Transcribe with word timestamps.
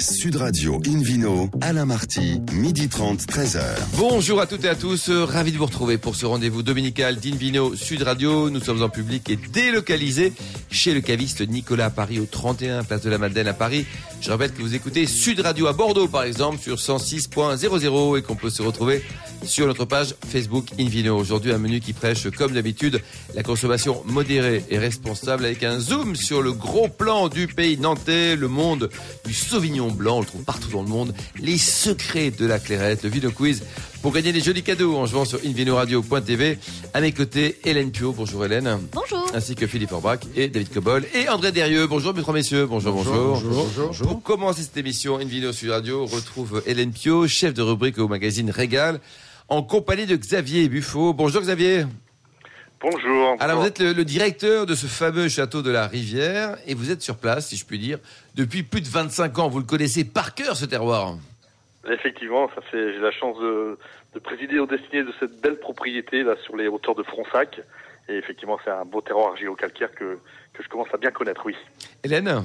Sud 0.00 0.36
Radio 0.36 0.80
Invino, 0.86 1.50
Alain 1.60 1.84
Marty, 1.84 2.40
midi 2.52 2.88
30, 2.88 3.20
13h. 3.26 3.60
Bonjour 3.96 4.40
à 4.40 4.46
toutes 4.46 4.64
et 4.64 4.68
à 4.68 4.76
tous, 4.76 5.08
euh, 5.08 5.24
ravi 5.24 5.50
de 5.50 5.58
vous 5.58 5.66
retrouver 5.66 5.98
pour 5.98 6.14
ce 6.14 6.24
rendez-vous 6.24 6.62
dominical 6.62 7.16
d'Invino 7.16 7.74
Sud 7.74 8.02
Radio. 8.02 8.48
Nous 8.48 8.60
sommes 8.60 8.82
en 8.82 8.88
public 8.88 9.28
et 9.28 9.36
délocalisés 9.36 10.32
chez 10.70 10.94
le 10.94 11.00
caviste 11.00 11.40
Nicolas 11.48 11.86
à 11.86 11.90
Paris, 11.90 12.20
au 12.20 12.26
31 12.26 12.84
Place 12.84 13.02
de 13.02 13.10
la 13.10 13.18
Madeleine 13.18 13.48
à 13.48 13.54
Paris. 13.54 13.86
Je 14.20 14.30
rappelle 14.30 14.52
que 14.52 14.62
vous 14.62 14.76
écoutez 14.76 15.06
Sud 15.06 15.40
Radio 15.40 15.66
à 15.66 15.72
Bordeaux 15.72 16.06
par 16.06 16.22
exemple 16.22 16.58
sur 16.60 16.76
106.00 16.76 18.18
et 18.18 18.22
qu'on 18.22 18.36
peut 18.36 18.50
se 18.50 18.62
retrouver 18.62 19.02
sur 19.44 19.66
notre 19.66 19.84
page 19.84 20.14
Facebook 20.26 20.66
Invino. 20.78 21.16
Aujourd'hui 21.16 21.52
un 21.52 21.58
menu 21.58 21.80
qui 21.80 21.92
prêche 21.92 22.28
comme 22.30 22.52
d'habitude 22.52 23.00
la 23.34 23.42
consommation 23.42 24.02
modérée 24.04 24.64
et 24.70 24.78
responsable 24.78 25.44
avec 25.44 25.62
un 25.62 25.78
zoom 25.78 26.16
sur 26.16 26.42
le 26.42 26.52
gros 26.52 26.88
plan 26.88 27.28
du 27.28 27.46
pays 27.46 27.78
nantais, 27.78 28.36
le 28.36 28.48
monde 28.48 28.90
du 29.24 29.34
Sauvignon 29.34 29.90
blanc, 29.90 30.18
on 30.18 30.20
le 30.20 30.26
trouve 30.26 30.44
partout 30.44 30.70
dans 30.70 30.82
le 30.82 30.88
monde, 30.88 31.14
les 31.40 31.58
secrets 31.58 32.30
de 32.30 32.46
la 32.46 32.58
clairette, 32.58 33.02
le 33.02 33.10
Vino 33.10 33.30
Quiz 33.30 33.62
pour 34.02 34.12
gagner 34.12 34.32
des 34.32 34.40
jolis 34.40 34.62
cadeaux 34.62 34.96
en 34.96 35.06
jouant 35.06 35.24
sur 35.24 35.40
invinoradio.tv. 35.44 36.58
À 36.94 37.00
mes 37.00 37.12
côtés, 37.12 37.58
Hélène 37.64 37.90
Pio. 37.90 38.12
Bonjour 38.12 38.44
Hélène. 38.44 38.78
Bonjour. 38.92 39.26
Ainsi 39.34 39.54
que 39.54 39.66
Philippe 39.66 39.92
Orbach 39.92 40.20
et 40.36 40.48
David 40.48 40.72
Cobol 40.72 41.04
et 41.14 41.28
André 41.28 41.52
Derieux. 41.52 41.86
Bonjour 41.86 42.14
mes 42.14 42.22
trois 42.22 42.34
messieurs. 42.34 42.66
Bonjour, 42.66 42.92
bonjour. 42.92 43.42
Bonjour. 43.42 44.08
Pour 44.08 44.22
commencer 44.22 44.62
cette 44.62 44.76
émission 44.76 45.18
Invino 45.18 45.52
sur 45.52 45.72
Radio, 45.72 46.02
on 46.02 46.06
retrouve 46.06 46.62
Hélène 46.66 46.92
Pio, 46.92 47.26
chef 47.26 47.54
de 47.54 47.62
rubrique 47.62 47.98
au 47.98 48.08
magazine 48.08 48.50
Régal, 48.50 49.00
en 49.48 49.62
compagnie 49.62 50.06
de 50.06 50.16
Xavier 50.16 50.68
Buffo. 50.68 51.12
Bonjour 51.12 51.42
Xavier. 51.42 51.84
Bonjour. 52.80 53.36
Alors 53.40 53.60
vous 53.60 53.66
êtes 53.66 53.80
le, 53.80 53.92
le 53.92 54.04
directeur 54.04 54.64
de 54.64 54.76
ce 54.76 54.86
fameux 54.86 55.28
château 55.28 55.62
de 55.62 55.70
la 55.70 55.88
Rivière 55.88 56.56
et 56.68 56.74
vous 56.74 56.92
êtes 56.92 57.02
sur 57.02 57.16
place, 57.16 57.48
si 57.48 57.56
je 57.56 57.64
puis 57.64 57.80
dire, 57.80 57.98
depuis 58.36 58.62
plus 58.62 58.80
de 58.80 58.88
25 58.88 59.36
ans. 59.40 59.48
Vous 59.48 59.58
le 59.58 59.64
connaissez 59.64 60.04
par 60.04 60.36
cœur 60.36 60.56
ce 60.56 60.64
terroir. 60.64 61.16
Effectivement, 61.86 62.50
ça 62.54 62.60
fait 62.60 62.92
j'ai 62.92 62.98
la 62.98 63.12
chance 63.12 63.38
de, 63.38 63.78
de 64.14 64.18
présider 64.18 64.58
aux 64.58 64.66
destinées 64.66 65.04
de 65.04 65.12
cette 65.20 65.40
belle 65.40 65.58
propriété 65.58 66.22
là 66.22 66.36
sur 66.42 66.56
les 66.56 66.66
hauteurs 66.68 66.94
de 66.94 67.02
Fronsac. 67.02 67.60
Et 68.08 68.16
effectivement, 68.16 68.58
c'est 68.64 68.70
un 68.70 68.84
beau 68.84 69.00
terroir 69.00 69.32
argilo-calcaire 69.32 69.92
que, 69.92 70.18
que 70.54 70.62
je 70.62 70.68
commence 70.68 70.88
à 70.92 70.96
bien 70.96 71.10
connaître, 71.10 71.42
oui. 71.44 71.54
Hélène, 72.02 72.42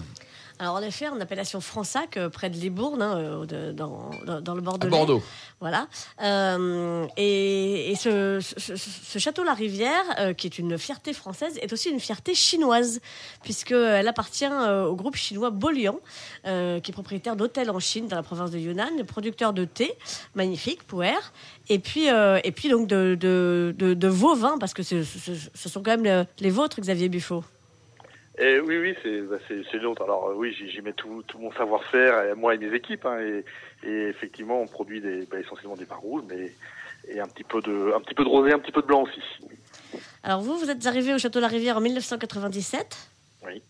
Alors 0.59 0.75
en 0.75 0.81
effet, 0.81 1.07
en 1.09 1.19
appellation 1.19 1.59
Fronsac, 1.59 2.15
euh, 2.15 2.29
près 2.29 2.49
de 2.49 2.55
Libourne, 2.57 3.01
hein, 3.01 3.17
euh, 3.17 3.45
de- 3.45 3.71
dans, 3.71 4.11
dans, 4.25 4.39
dans 4.39 4.53
le 4.53 4.59
à 4.59 4.63
Bordelais. 4.63 4.89
Bordeaux. 4.91 5.23
Voilà. 5.59 5.87
Euh, 6.21 7.05
et 7.17 7.91
et 7.91 7.95
ce, 7.95 8.39
ce, 8.39 8.75
ce 8.75 9.19
château 9.19 9.43
La 9.43 9.53
Rivière, 9.53 10.03
euh, 10.19 10.33
qui 10.33 10.47
est 10.47 10.59
une 10.59 10.77
fierté 10.77 11.11
française, 11.13 11.57
est 11.61 11.73
aussi 11.73 11.89
une 11.89 11.99
fierté 11.99 12.35
chinoise, 12.35 13.01
puisqu'elle 13.43 14.07
appartient 14.07 14.45
au 14.47 14.95
groupe 14.95 15.15
chinois 15.15 15.49
Bolian, 15.49 15.99
euh, 16.45 16.79
qui 16.79 16.91
est 16.91 16.93
propriétaire 16.93 17.35
d'hôtels 17.35 17.69
en 17.69 17.79
Chine, 17.79 18.07
dans 18.07 18.15
la 18.17 18.23
province 18.23 18.51
de 18.51 18.59
Yunnan, 18.59 19.03
producteur 19.07 19.53
de 19.53 19.65
thé, 19.65 19.93
magnifique, 20.35 20.85
Puer, 20.87 21.13
et 21.69 21.79
puis, 21.79 22.05
et 22.07 22.51
puis 22.51 22.69
donc 22.69 22.87
de, 22.87 23.17
de, 23.19 23.73
de, 23.77 23.93
de 23.93 24.07
vos 24.07 24.35
vins, 24.35 24.57
parce 24.59 24.73
que 24.73 24.83
ce, 24.83 25.03
ce 25.03 25.69
sont 25.69 25.81
quand 25.81 25.91
même 25.97 26.03
le- 26.03 26.25
les 26.39 26.49
vôtres, 26.51 26.79
Xavier 26.79 27.09
Buffo. 27.09 27.43
Et 28.39 28.59
oui, 28.59 28.77
oui, 28.77 28.95
c'est 29.03 29.21
bah. 29.21 29.37
Alors 30.03 30.29
euh, 30.29 30.33
oui, 30.35 30.53
j'y 30.53 30.81
mets 30.81 30.93
tout, 30.93 31.23
tout 31.27 31.37
mon 31.37 31.51
savoir-faire, 31.51 32.35
moi 32.35 32.55
et 32.55 32.57
mes 32.57 32.75
équipes. 32.75 33.05
hein, 33.05 33.19
et, 33.19 33.45
et 33.87 34.07
effectivement, 34.07 34.61
on 34.61 34.67
produit 34.67 35.01
des, 35.01 35.25
bah, 35.25 35.39
essentiellement 35.39 35.75
des 35.75 35.85
vins 35.85 35.95
rouges, 35.95 36.23
mais 36.27 36.51
et 37.07 37.19
un 37.19 37.27
petit 37.27 37.43
peu 37.43 37.61
de 37.61 37.93
un 37.95 37.99
petit 37.99 38.15
peu 38.15 38.23
de 38.23 38.29
rosé, 38.29 38.53
un 38.53 38.59
petit 38.59 38.71
peu 38.71 38.81
de 38.81 38.87
blanc 38.87 39.03
aussi. 39.03 39.21
Alors 40.23 40.41
vous, 40.41 40.57
vous 40.57 40.69
êtes 40.69 40.85
arrivé 40.87 41.13
au 41.13 41.19
château 41.19 41.39
La 41.39 41.47
Rivière 41.47 41.77
en 41.77 41.81
1997. 41.81 42.97
Oui. 43.45 43.61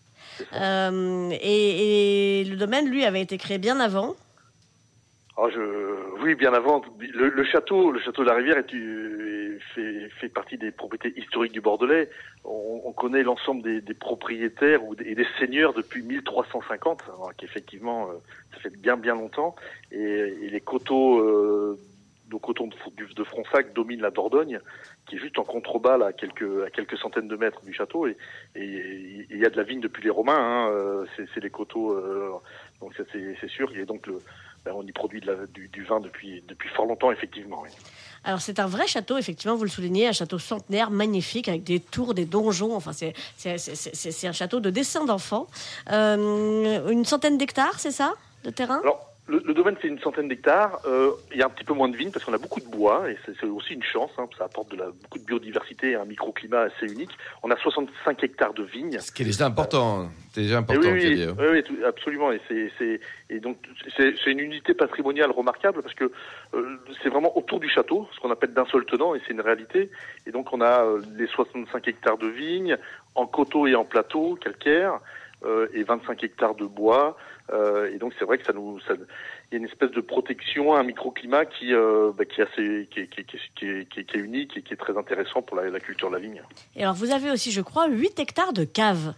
Euh, 0.54 1.30
et, 1.40 2.40
et 2.40 2.44
le 2.44 2.56
domaine, 2.56 2.88
lui, 2.88 3.04
avait 3.04 3.20
été 3.20 3.36
créé 3.38 3.58
bien 3.58 3.80
avant. 3.80 4.16
Alors 5.36 5.50
je, 5.50 6.22
oui, 6.22 6.36
bien 6.36 6.54
avant, 6.54 6.80
le, 7.00 7.28
le 7.28 7.44
château, 7.44 7.90
le 7.90 7.98
château 8.00 8.22
de 8.22 8.28
la 8.28 8.34
Rivière 8.36 8.56
est, 8.58 8.72
euh, 8.74 9.58
fait, 9.74 10.08
fait 10.20 10.28
partie 10.28 10.56
des 10.58 10.70
propriétés 10.70 11.12
historiques 11.20 11.52
du 11.52 11.60
Bordelais. 11.60 12.08
On, 12.44 12.82
on 12.84 12.92
connaît 12.92 13.24
l'ensemble 13.24 13.62
des, 13.62 13.80
des 13.80 13.94
propriétaires 13.94 14.84
ou 14.84 14.94
des, 14.94 15.06
et 15.06 15.14
des 15.16 15.26
seigneurs 15.40 15.74
depuis 15.74 16.02
1350, 16.02 17.02
alors 17.02 17.32
qu'effectivement, 17.36 18.10
ça 18.52 18.60
fait 18.60 18.76
bien 18.76 18.96
bien 18.96 19.14
longtemps. 19.14 19.56
Et, 19.90 19.98
et 19.98 20.50
les 20.50 20.60
coteaux, 20.60 21.18
euh, 21.18 21.80
nos 22.30 22.38
coteaux 22.38 22.68
de, 22.96 23.12
de 23.12 23.24
Fronsac 23.24 23.72
dominent 23.72 24.02
la 24.02 24.10
Dordogne, 24.10 24.60
qui 25.08 25.16
est 25.16 25.18
juste 25.18 25.38
en 25.40 25.44
contrebas 25.44 25.98
là, 25.98 26.06
à 26.06 26.12
quelques 26.12 26.64
à 26.64 26.70
quelques 26.70 26.96
centaines 26.96 27.28
de 27.28 27.36
mètres 27.36 27.62
du 27.64 27.72
château. 27.74 28.06
Et 28.06 28.16
il 28.56 29.36
y 29.36 29.44
a 29.44 29.50
de 29.50 29.56
la 29.56 29.64
vigne 29.64 29.80
depuis 29.80 30.04
les 30.04 30.10
Romains. 30.10 30.38
Hein, 30.38 30.70
euh, 30.70 31.06
c'est 31.16 31.42
les 31.42 31.50
coteaux, 31.50 31.92
euh, 31.92 32.30
donc 32.80 32.94
c'est 32.96 33.48
sûr. 33.50 33.76
Et 33.76 33.84
donc 33.84 34.06
le 34.06 34.20
ben, 34.64 34.72
on 34.74 34.82
y 34.86 34.92
produit 34.92 35.20
de 35.20 35.26
la- 35.26 35.46
du, 35.46 35.68
du 35.68 35.84
vin 35.84 36.00
depuis, 36.00 36.42
depuis 36.48 36.68
fort 36.70 36.86
longtemps, 36.86 37.10
effectivement. 37.12 37.60
Oui. 37.62 37.70
Alors 38.24 38.40
c'est 38.40 38.58
un 38.58 38.66
vrai 38.66 38.86
château, 38.86 39.18
effectivement, 39.18 39.54
vous 39.54 39.64
le 39.64 39.70
soulignez, 39.70 40.08
un 40.08 40.12
château 40.12 40.38
centenaire, 40.38 40.90
magnifique, 40.90 41.48
avec 41.48 41.62
des 41.64 41.78
tours, 41.80 42.14
des 42.14 42.24
donjons. 42.24 42.74
Enfin, 42.74 42.92
c'est 42.92 44.26
un 44.26 44.32
château 44.32 44.60
de 44.60 44.70
dessin 44.70 45.04
d'enfants. 45.04 45.46
Euh, 45.90 46.88
une 46.90 47.04
centaine 47.04 47.36
d'hectares, 47.36 47.78
c'est 47.78 47.90
ça, 47.90 48.14
de 48.44 48.50
terrain? 48.50 48.80
Alors, 48.82 49.10
le, 49.26 49.42
le 49.42 49.54
domaine, 49.54 49.74
c'est 49.80 49.88
une 49.88 49.98
centaine 50.00 50.28
d'hectares. 50.28 50.80
Euh, 50.86 51.12
il 51.32 51.38
y 51.38 51.42
a 51.42 51.46
un 51.46 51.50
petit 51.50 51.64
peu 51.64 51.72
moins 51.72 51.88
de 51.88 51.96
vignes 51.96 52.10
parce 52.10 52.24
qu'on 52.26 52.34
a 52.34 52.38
beaucoup 52.38 52.60
de 52.60 52.66
bois 52.66 53.10
et 53.10 53.16
c'est 53.24 53.46
aussi 53.46 53.72
une 53.72 53.82
chance. 53.82 54.10
Hein, 54.18 54.26
ça 54.36 54.44
apporte 54.44 54.70
de 54.70 54.76
la, 54.76 54.86
beaucoup 54.86 55.18
de 55.18 55.24
biodiversité 55.24 55.92
et 55.92 55.94
un 55.94 56.04
microclimat 56.04 56.60
assez 56.62 56.92
unique. 56.92 57.10
On 57.42 57.50
a 57.50 57.56
65 57.56 58.22
hectares 58.22 58.52
de 58.52 58.62
vignes. 58.62 58.98
Ce 59.00 59.10
qui 59.10 59.22
est 59.22 59.26
déjà 59.26 59.46
important. 59.46 60.10
C'est 60.32 60.42
déjà 60.42 60.58
important, 60.58 60.90
oui, 60.90 61.00
oui, 61.16 61.26
oui, 61.38 61.46
oui, 61.52 61.62
tout- 61.62 61.78
absolument. 61.86 62.32
Et 62.32 62.40
c'est, 62.48 62.70
c'est, 62.76 63.00
et 63.30 63.40
donc 63.40 63.56
c'est, 63.96 64.14
une 64.26 64.40
unité 64.40 64.74
patrimoniale 64.74 65.30
remarquable 65.30 65.80
parce 65.80 65.94
que 65.94 66.10
euh, 66.52 66.76
c'est 67.02 67.08
vraiment 67.08 67.36
autour 67.38 67.60
du 67.60 67.70
château, 67.70 68.08
ce 68.14 68.20
qu'on 68.20 68.30
appelle 68.30 68.52
d'un 68.52 68.66
seul 68.66 68.84
tenant, 68.84 69.14
et 69.14 69.20
c'est 69.26 69.32
une 69.32 69.40
réalité. 69.40 69.90
Et 70.26 70.32
donc 70.32 70.52
on 70.52 70.60
a 70.60 70.84
euh, 70.84 71.00
les 71.16 71.28
65 71.28 71.88
hectares 71.88 72.18
de 72.18 72.26
vignes 72.26 72.76
en 73.14 73.26
coteaux 73.26 73.66
et 73.66 73.74
en 73.74 73.84
plateau 73.84 74.34
calcaire 74.42 74.94
euh, 74.94 74.98
et 75.74 75.82
25 75.82 76.22
hectares 76.24 76.54
de 76.54 76.64
bois. 76.64 77.16
Euh, 77.52 77.92
et 77.92 77.98
donc 77.98 78.12
c'est 78.18 78.24
vrai 78.24 78.38
que 78.38 78.44
ça 78.46 78.52
nous, 78.54 78.80
ça, 78.80 78.94
il 78.94 79.52
y 79.52 79.54
a 79.56 79.58
une 79.58 79.66
espèce 79.66 79.90
de 79.90 80.00
protection, 80.00 80.74
un 80.74 80.82
microclimat 80.82 81.44
qui, 81.44 81.74
euh, 81.74 82.10
bah, 82.16 82.24
qui 82.24 82.40
est 82.40 82.44
assez, 82.44 82.88
qui 82.90 83.00
est, 83.00 83.06
qui 83.06 83.20
est- 83.20 83.24
qui 83.24 83.36
est- 83.36 83.40
qui 83.54 83.66
est- 83.66 83.84
qui 83.90 84.00
est- 84.00 84.04
qui 84.04 84.16
est 84.16 84.20
unique 84.20 84.56
et 84.56 84.62
qui 84.62 84.72
est 84.72 84.78
très 84.78 84.96
intéressant 84.96 85.42
pour 85.42 85.56
la, 85.58 85.68
la 85.68 85.80
culture 85.80 86.08
de 86.08 86.14
la 86.14 86.20
vigne. 86.20 86.40
Et 86.76 86.82
alors 86.82 86.94
vous 86.94 87.10
avez 87.12 87.30
aussi, 87.30 87.52
je 87.52 87.60
crois, 87.60 87.86
8 87.88 88.18
hectares 88.18 88.54
de 88.54 88.64
caves. 88.64 89.12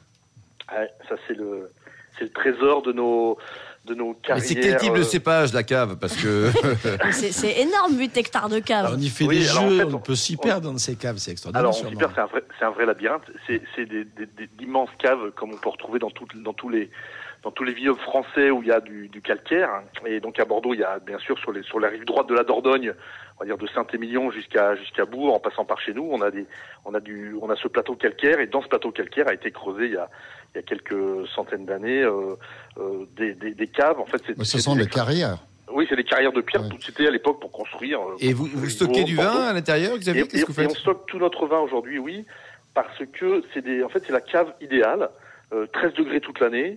Ouais, 0.72 0.90
ça 1.08 1.14
c'est 1.28 1.34
le, 1.34 1.70
c'est 2.18 2.24
le 2.24 2.30
trésor 2.30 2.82
de 2.82 2.92
nos, 2.92 3.38
de 3.86 3.94
nos 3.94 4.08
Mais 4.08 4.14
carrières. 4.22 4.44
c'est 4.46 4.54
quel 4.56 4.76
type 4.78 4.94
de 4.94 5.02
cépage, 5.02 5.52
la 5.52 5.62
cave 5.62 5.96
Parce 6.00 6.16
que. 6.16 6.50
Mais 7.04 7.12
C'est 7.12 7.60
énorme, 7.60 7.98
8 7.98 8.16
hectares 8.16 8.48
de 8.48 8.58
caves. 8.58 8.86
Alors, 8.86 8.98
on 8.98 9.00
y 9.00 9.08
fait 9.08 9.24
Oui, 9.24 9.38
des 9.40 9.56
en 9.56 9.68
jeux, 9.68 9.78
fait, 9.78 9.84
on 9.84 9.94
on- 9.94 9.98
peut 9.98 10.14
s'y 10.14 10.36
on- 10.38 10.42
perdre 10.42 10.70
dans 10.72 10.78
ces 10.78 10.96
caves, 10.96 11.16
c'est 11.18 11.30
extraordinaire. 11.32 11.60
Alors, 11.60 11.74
c'est 11.74 11.86
un 12.20 12.26
vrai, 12.26 12.42
c'est 12.58 12.64
un 12.64 12.70
vrai 12.70 12.86
labyrinthe. 12.86 13.22
C'est, 13.46 13.62
c'est 13.74 13.86
des, 13.86 14.04
des- 14.04 14.26
des- 14.26 14.48
d'immenses 14.58 14.90
caves 14.98 15.30
comme 15.36 15.52
on 15.52 15.56
peut 15.56 15.68
retrouver 15.70 15.98
dans 15.98 16.10
tous 16.10 16.68
les, 16.68 16.90
dans 17.46 17.52
tous 17.52 17.62
les 17.62 17.74
vignobles 17.74 18.00
français 18.00 18.50
où 18.50 18.60
il 18.60 18.66
y 18.68 18.72
a 18.72 18.80
du, 18.80 19.06
du 19.06 19.22
calcaire. 19.22 19.70
Et 20.04 20.18
donc 20.18 20.40
à 20.40 20.44
Bordeaux, 20.44 20.74
il 20.74 20.80
y 20.80 20.82
a 20.82 20.98
bien 20.98 21.20
sûr 21.20 21.38
sur 21.38 21.52
les, 21.52 21.62
sur 21.62 21.78
la 21.78 21.86
rive 21.86 22.04
droite 22.04 22.26
de 22.28 22.34
la 22.34 22.42
Dordogne, 22.42 22.92
on 23.36 23.44
va 23.44 23.46
dire 23.46 23.56
de 23.56 23.68
Saint-Émilion 23.68 24.32
jusqu'à 24.32 24.74
jusqu'à 24.74 25.04
Bourg, 25.04 25.32
en 25.32 25.38
passant 25.38 25.64
par 25.64 25.80
chez 25.80 25.94
nous, 25.94 26.08
on 26.10 26.20
a 26.22 26.32
des, 26.32 26.44
on 26.84 26.92
a 26.92 26.98
du, 26.98 27.36
on 27.40 27.48
a 27.48 27.54
ce 27.54 27.68
plateau 27.68 27.94
calcaire. 27.94 28.40
Et 28.40 28.48
dans 28.48 28.62
ce 28.62 28.66
plateau 28.66 28.90
calcaire 28.90 29.28
a 29.28 29.32
été 29.34 29.52
creusé 29.52 29.84
il 29.84 29.92
y 29.92 29.96
a, 29.96 30.08
il 30.54 30.56
y 30.56 30.58
a 30.58 30.62
quelques 30.62 31.28
centaines 31.36 31.66
d'années 31.66 32.02
euh, 32.02 32.34
euh, 32.78 33.04
des, 33.16 33.34
des, 33.34 33.54
des 33.54 33.66
caves. 33.68 34.00
En 34.00 34.06
fait, 34.06 34.20
c'est, 34.26 34.36
Mais 34.36 34.44
ce 34.44 34.58
sont 34.58 34.74
des 34.74 34.82
des 34.82 34.90
carrières. 34.90 35.38
Oui, 35.70 35.86
c'est 35.88 35.94
des 35.94 36.02
carrières 36.02 36.32
de 36.32 36.40
pierre. 36.40 36.62
Ouais. 36.64 36.68
Tout 36.68 36.78
c'était 36.80 37.06
à 37.06 37.12
l'époque 37.12 37.38
pour 37.40 37.52
construire. 37.52 38.00
euh, 38.00 38.16
Et 38.18 38.32
vous, 38.32 38.48
stockez 38.68 39.04
du 39.04 39.14
vin 39.14 39.30
à 39.50 39.52
l'intérieur, 39.52 39.96
Xavier 39.96 40.22
Et, 40.22 40.26
Qu'est-ce 40.26 40.46
que 40.46 40.50
vous 40.52 40.60
et- 40.62 40.64
et 40.64 40.66
on 40.66 40.74
stocke 40.74 41.06
tout 41.06 41.18
notre 41.20 41.46
vin 41.46 41.60
aujourd'hui, 41.60 42.00
oui, 42.00 42.24
parce 42.74 42.98
que 43.12 43.44
c'est 43.54 43.62
des, 43.62 43.84
en 43.84 43.88
fait, 43.88 44.02
c'est 44.04 44.12
la 44.12 44.20
cave 44.20 44.52
idéale, 44.60 45.10
euh, 45.52 45.66
13 45.72 45.94
degrés 45.94 46.20
toute 46.20 46.40
l'année, 46.40 46.76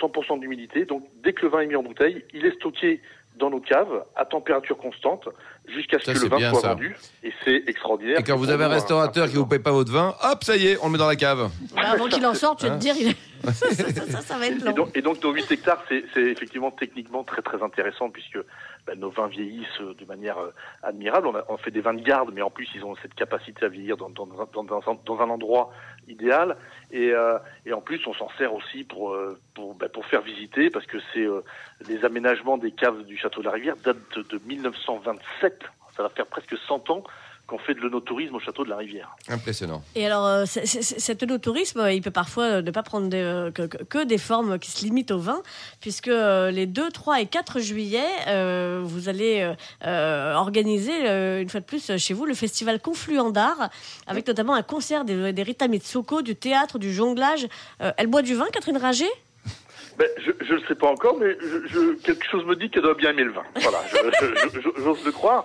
100% 0.00 0.40
d'humidité. 0.40 0.84
Donc, 0.84 1.04
dès 1.22 1.32
que 1.32 1.42
le 1.42 1.48
vin 1.48 1.60
est 1.60 1.66
mis 1.66 1.76
en 1.76 1.82
bouteille, 1.82 2.24
il 2.34 2.44
est 2.46 2.54
stocké 2.56 3.00
dans 3.36 3.48
nos 3.48 3.60
caves 3.60 4.04
à 4.16 4.24
température 4.26 4.76
constante 4.76 5.26
jusqu'à 5.66 5.98
ce 5.98 6.06
Ça, 6.06 6.12
que 6.14 6.18
le 6.18 6.28
vin 6.28 6.50
soit 6.50 6.60
ça. 6.60 6.68
vendu. 6.74 6.94
Et 7.22 7.32
c'est 7.44 7.62
extraordinaire. 7.68 8.18
Et 8.18 8.22
quand 8.22 8.36
vous 8.36 8.50
avez 8.50 8.64
un 8.64 8.68
restaurateur 8.68 9.28
qui 9.28 9.36
vous 9.36 9.46
paye 9.46 9.60
pas 9.60 9.70
votre 9.70 9.90
vin, 9.90 10.14
hop, 10.22 10.44
ça 10.44 10.56
y 10.56 10.66
est, 10.66 10.78
on 10.82 10.86
le 10.86 10.92
met 10.92 10.98
dans 10.98 11.06
la 11.08 11.16
cave. 11.16 11.48
Mais 11.74 11.82
avant 11.82 12.06
qu'il 12.06 12.24
en 12.26 12.34
sorte, 12.34 12.60
je 12.60 12.66
vais 12.66 12.72
Hein 12.72 12.76
te 12.76 12.82
dire, 12.82 12.94
il... 12.98 13.14
ça, 13.54 13.70
ça, 13.70 13.84
ça, 14.06 14.20
ça 14.20 14.36
va 14.38 14.46
être 14.48 14.60
Et 14.60 14.64
long. 14.66 14.72
donc, 14.72 14.90
et 14.96 15.00
donc 15.00 15.22
nos 15.24 15.32
8 15.32 15.50
hectares, 15.52 15.82
c'est 15.88 16.04
c'est 16.12 16.20
effectivement 16.24 16.70
techniquement 16.70 17.24
très 17.24 17.40
très 17.40 17.62
intéressant 17.62 18.10
puisque 18.10 18.38
ben, 18.86 18.98
nos 18.98 19.10
vins 19.10 19.28
vieillissent 19.28 19.80
euh, 19.80 19.94
de 19.94 20.04
manière 20.04 20.38
euh, 20.38 20.52
admirable. 20.82 21.28
On, 21.28 21.34
a, 21.36 21.58
fait 21.58 21.70
des 21.70 21.80
vins 21.80 21.94
de 21.94 22.02
garde, 22.02 22.30
mais 22.32 22.42
en 22.42 22.50
plus 22.50 22.68
ils 22.74 22.84
ont 22.84 22.94
cette 22.96 23.14
capacité 23.14 23.66
à 23.66 23.68
vieillir 23.68 23.96
dans, 23.96 24.08
un, 24.08 25.30
endroit 25.30 25.70
idéal. 26.08 26.56
Et, 26.90 27.12
euh, 27.12 27.38
et 27.66 27.72
en 27.72 27.80
plus, 27.80 28.04
on 28.06 28.14
s'en 28.14 28.28
sert 28.38 28.54
aussi 28.54 28.84
pour 28.84 29.16
pour, 29.54 29.74
ben, 29.74 29.88
pour 29.88 30.06
faire 30.06 30.22
visiter 30.22 30.70
parce 30.70 30.86
que 30.86 30.98
c'est 31.12 31.26
euh, 31.26 31.42
les 31.88 32.04
aménagements 32.04 32.58
des 32.58 32.72
caves 32.72 33.04
du 33.04 33.16
château 33.16 33.40
de 33.40 33.46
la 33.46 33.52
Rivière 33.52 33.76
datent 33.76 34.18
de 34.18 34.40
1927. 34.46 35.62
Ça 35.96 36.02
va 36.02 36.08
faire 36.08 36.26
presque 36.26 36.56
100 36.56 36.90
ans 36.90 37.04
qu'on 37.50 37.58
fait 37.58 37.74
de 37.74 37.80
l'onotourisme 37.80 38.36
au 38.36 38.40
château 38.40 38.64
de 38.64 38.70
la 38.70 38.76
Rivière. 38.76 39.16
Impressionnant. 39.28 39.82
Et 39.96 40.06
alors, 40.06 40.24
euh, 40.24 40.44
cet 40.46 41.22
œnotourisme, 41.24 41.80
euh, 41.80 41.92
il 41.92 42.00
peut 42.00 42.12
parfois 42.12 42.44
euh, 42.44 42.62
ne 42.62 42.70
pas 42.70 42.84
prendre 42.84 43.08
des, 43.08 43.16
euh, 43.16 43.50
que, 43.50 44.04
des 44.04 44.18
formes 44.18 44.60
qui 44.60 44.70
se 44.70 44.84
limitent 44.84 45.10
au 45.10 45.18
vin, 45.18 45.42
puisque 45.80 46.06
les 46.06 46.66
2, 46.66 46.90
3 46.90 47.20
et 47.20 47.26
4 47.26 47.58
juillet, 47.58 48.06
euh, 48.28 48.80
vous 48.84 49.08
allez 49.08 49.52
euh, 49.84 50.34
organiser, 50.34 50.92
une 51.40 51.48
fois 51.48 51.60
de 51.60 51.64
plus, 51.64 51.96
chez 51.96 52.14
vous, 52.14 52.24
le 52.24 52.34
festival 52.34 52.80
Confluent 52.80 53.32
d'art, 53.32 53.68
avec 54.06 54.28
notamment 54.28 54.54
un 54.54 54.62
concert 54.62 55.04
des, 55.04 55.32
des 55.32 55.42
Rita 55.42 55.66
du 55.68 56.36
théâtre, 56.36 56.78
du 56.78 56.92
jonglage. 56.92 57.48
Euh, 57.82 57.92
elle 57.96 58.06
boit 58.06 58.22
du 58.22 58.34
vin, 58.34 58.46
Catherine 58.52 58.76
Ringer 58.76 59.10
Ben, 60.00 60.08
je 60.18 60.30
ne 60.54 60.58
le 60.58 60.66
sais 60.66 60.74
pas 60.74 60.86
encore, 60.88 61.18
mais 61.20 61.36
je, 61.40 61.68
je- 61.68 61.94
quelque 62.02 62.24
chose 62.30 62.44
me 62.46 62.56
dit 62.56 62.70
qu'elle 62.70 62.82
doit 62.82 62.94
bien 62.94 63.10
aimer 63.10 63.24
le 63.24 63.32
vin. 63.32 63.42
Voilà, 63.56 63.78
j'ose 64.78 65.04
le 65.04 65.12
croire. 65.12 65.44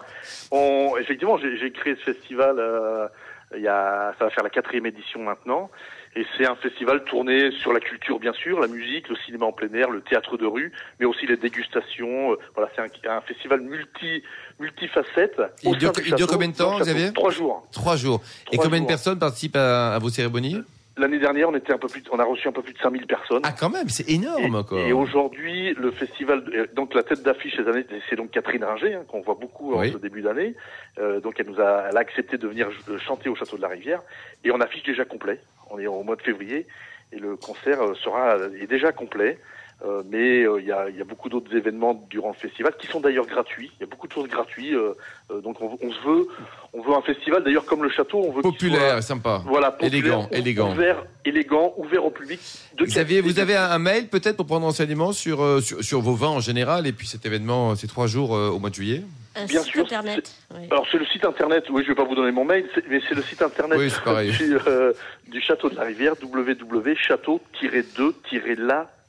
On, 0.50 0.94
effectivement, 0.98 1.38
j'ai 1.38 1.72
créé 1.72 1.96
ce 1.98 2.12
festival. 2.14 2.56
euh, 2.58 3.08
il 3.56 3.62
y 3.62 3.68
a, 3.68 4.14
ça 4.18 4.26
va 4.26 4.32
faire 4.32 4.44
la 4.44 4.50
quatrième 4.50 4.86
édition 4.88 5.22
maintenant, 5.22 5.70
et 6.16 6.26
c'est 6.36 6.48
un 6.48 6.56
festival 6.56 7.04
tourné 7.04 7.52
sur 7.52 7.74
la 7.74 7.80
culture, 7.80 8.18
bien 8.20 8.34
sûr, 8.34 8.60
la 8.60 8.68
musique, 8.68 9.08
le 9.08 9.16
cinéma 9.18 9.46
en 9.46 9.52
plein 9.52 9.72
air, 9.74 9.90
le 9.92 10.02
théâtre 10.02 10.36
de 10.38 10.46
rue, 10.48 10.72
mais 11.00 11.06
aussi 11.06 11.28
les 11.28 11.38
dégustations. 11.38 12.32
euh, 12.32 12.36
voilà, 12.56 12.72
c'est 12.76 12.82
un, 13.08 13.18
un 13.18 13.22
festival 13.22 13.60
multi 13.62 14.24
multifacette. 14.60 15.42
Il 15.64 15.78
dure- 15.78 15.92
combien 16.28 16.48
de 16.48 16.56
temps. 16.56 16.80
Xavier? 16.80 17.14
Trois 17.14 17.30
jours. 17.32 17.68
Trois 17.72 17.96
jours. 17.98 18.22
Et 18.52 18.58
combien 18.58 18.82
de 18.82 18.88
personnes 18.88 19.20
participent 19.20 19.56
à, 19.58 19.96
à 19.96 20.00
vos 20.00 20.10
cérémonies? 20.10 20.58
L'année 20.98 21.20
dernière, 21.20 21.50
on 21.50 21.56
était 21.56 21.74
un 21.74 21.78
peu 21.78 21.88
plus, 21.90 22.02
on 22.12 22.20
a 22.20 22.24
reçu 22.24 22.48
un 22.48 22.54
peu 22.54 22.62
plus 22.62 22.72
de 22.74 22.80
5000 22.80 23.06
personnes. 23.06 23.42
Ah, 23.44 23.52
quand 23.52 23.70
même, 23.70 23.90
c'est 23.90 24.10
énorme, 24.10 24.64
quoi. 24.64 24.80
et 24.80 24.94
aujourd'hui, 24.94 25.74
le 25.74 25.92
festival, 25.92 26.44
euh, 26.54 26.68
donc 26.74 26.94
la 26.94 27.04
tête 27.04 27.22
d'affiche 27.22 27.58
cette 27.58 27.68
année, 27.68 27.86
c'est 28.10 28.16
donc 28.16 28.32
Catherine 28.32 28.64
Ringer, 28.64 28.94
hein, 28.96 29.04
qu'on 29.08 29.20
voit 29.20 29.36
beaucoup 29.36 29.76
Oui. 29.76 29.90
en 29.90 29.94
ce 29.94 29.98
début 29.98 30.22
d'année. 30.22 30.56
Euh, 30.98 31.20
donc 31.20 31.38
elle 31.40 31.48
nous 31.48 31.60
a, 31.60 31.88
elle 31.90 31.98
a 31.98 32.00
accepté 32.00 32.38
de 32.38 32.48
venir 32.48 32.70
chanter 33.06 33.28
au 33.28 33.36
Château 33.36 33.58
de 33.58 33.62
la 33.62 33.68
Rivière. 33.68 34.02
Et 34.46 34.52
on 34.52 34.62
affiche 34.62 34.84
déjà 34.84 35.04
complet. 35.04 35.40
On 35.70 35.80
est 35.80 35.88
au 35.88 36.02
mois 36.04 36.16
de 36.16 36.22
février 36.22 36.66
et 37.12 37.18
le 37.20 37.36
concert 37.36 37.82
euh, 37.82 37.94
sera 37.96 38.38
est 38.62 38.68
déjà 38.68 38.92
complet. 38.94 39.38
Euh, 39.84 40.04
mais 40.10 40.44
euh, 40.44 40.60
il 40.62 40.66
y, 40.68 40.72
a, 40.72 40.90
il 40.90 40.96
y 40.96 41.02
a 41.02 41.04
beaucoup 41.04 41.28
d'autres 41.28 41.54
événements 41.54 42.02
durant 42.10 42.30
le 42.30 42.36
festival 42.36 42.74
qui 42.80 42.88
sont 42.88 43.02
d'ailleurs 43.02 43.26
gratuits. 43.26 43.72
Il 43.78 43.82
y 43.82 43.84
a 43.84 43.88
beaucoup 43.88 44.08
de 44.08 44.14
choses 44.14 44.30
gratuites. 44.30 44.74
euh, 44.74 44.94
euh, 45.32 45.42
donc 45.42 45.60
on, 45.62 45.78
on 45.82 45.92
se 45.92 46.08
veut, 46.08 46.28
on 46.72 46.82
veut 46.82 46.94
un 46.96 47.02
festival 47.02 47.44
d'ailleurs 47.44 47.66
comme 47.66 47.84
le 47.84 47.90
château. 47.90 48.20
On 48.26 48.32
veut 48.32 48.42
Populaire, 48.42 48.92
soit- 48.94 49.02
sympa. 49.02 49.42
voilà, 49.46 49.72
populaire, 49.72 49.94
Élégant, 50.00 50.30
ou- 50.32 50.36
élégant. 50.36 50.72
ouvert, 50.72 51.04
élégant, 51.26 51.74
ouvert 51.78 52.06
au 52.06 52.10
public. 52.10 52.40
De 52.78 52.86
Xavier, 52.86 53.20
vous 53.20 53.38
avez 53.40 53.56
un, 53.58 53.70
un 53.70 53.80
mail 53.80 54.08
peut-être 54.08 54.38
pour 54.38 54.46
prendre 54.46 54.66
renseignement 54.66 55.12
sur, 55.12 55.44
euh, 55.44 55.60
sur, 55.60 55.84
sur 55.84 56.00
vos 56.00 56.16
vins 56.16 56.30
en 56.30 56.40
général 56.40 56.88
et 56.88 56.94
puis 56.94 57.06
cet 57.06 57.26
événement, 57.26 57.76
ces 57.76 57.88
trois 57.88 58.08
jours 58.08 58.34
euh, 58.34 58.50
au 58.50 58.60
mois 58.60 58.70
de 58.70 58.76
juillet? 58.76 59.02
Un 59.36 59.46
Bien 59.46 59.62
site 59.62 59.74
sûr, 59.74 59.84
internet. 59.84 60.32
oui. 60.54 60.68
Alors 60.72 60.88
c'est 60.90 60.98
le 60.98 61.06
site 61.08 61.26
internet, 61.26 61.66
oui 61.70 61.84
je 61.84 61.90
vais 61.90 61.96
pas 61.96 62.06
vous 62.06 62.16
donner 62.16 62.32
mon 62.32 62.46
mail, 62.46 62.66
mais 62.90 63.02
c'est 63.10 63.16
le 63.16 63.22
site 63.22 63.42
internet 63.42 63.78
Oui, 63.78 63.90
c'est 63.90 64.02
pareil. 64.02 64.32
du, 64.38 64.56
euh, 64.66 64.94
du 65.28 65.42
château 65.42 65.70
de 65.70 65.76
la 65.76 65.84
rivière, 65.84 66.16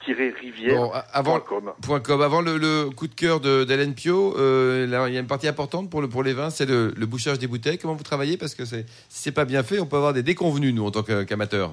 www.château-2-la-rivière.com. 0.06 0.76
Bon, 0.76 0.90
a- 0.92 0.98
avant, 1.12 1.40
Point 1.82 2.00
.com. 2.00 2.22
Avant 2.22 2.40
le, 2.40 2.58
le 2.58 2.90
coup 2.90 3.06
de 3.08 3.14
cœur 3.14 3.40
d'Hélène 3.40 3.94
Pio, 3.94 4.34
euh, 4.38 4.86
là, 4.86 5.08
il 5.08 5.14
y 5.14 5.16
a 5.16 5.20
une 5.20 5.26
partie 5.26 5.48
importante 5.48 5.90
pour, 5.90 6.00
le, 6.00 6.08
pour 6.08 6.22
les 6.22 6.32
vins, 6.32 6.50
c'est 6.50 6.66
le, 6.66 6.92
le 6.96 7.06
bouchage 7.06 7.38
des 7.38 7.46
bouteilles. 7.46 7.78
Comment 7.78 7.94
vous 7.94 8.02
travaillez? 8.04 8.36
Parce 8.36 8.54
que 8.54 8.64
si 8.64 8.84
c'est 9.08 9.32
pas 9.32 9.44
bien 9.44 9.62
fait, 9.62 9.78
on 9.80 9.86
peut 9.86 9.96
avoir 9.96 10.12
des 10.12 10.22
déconvenus, 10.22 10.74
nous, 10.74 10.86
en 10.86 10.90
tant 10.90 11.02
qu'amateurs. 11.02 11.72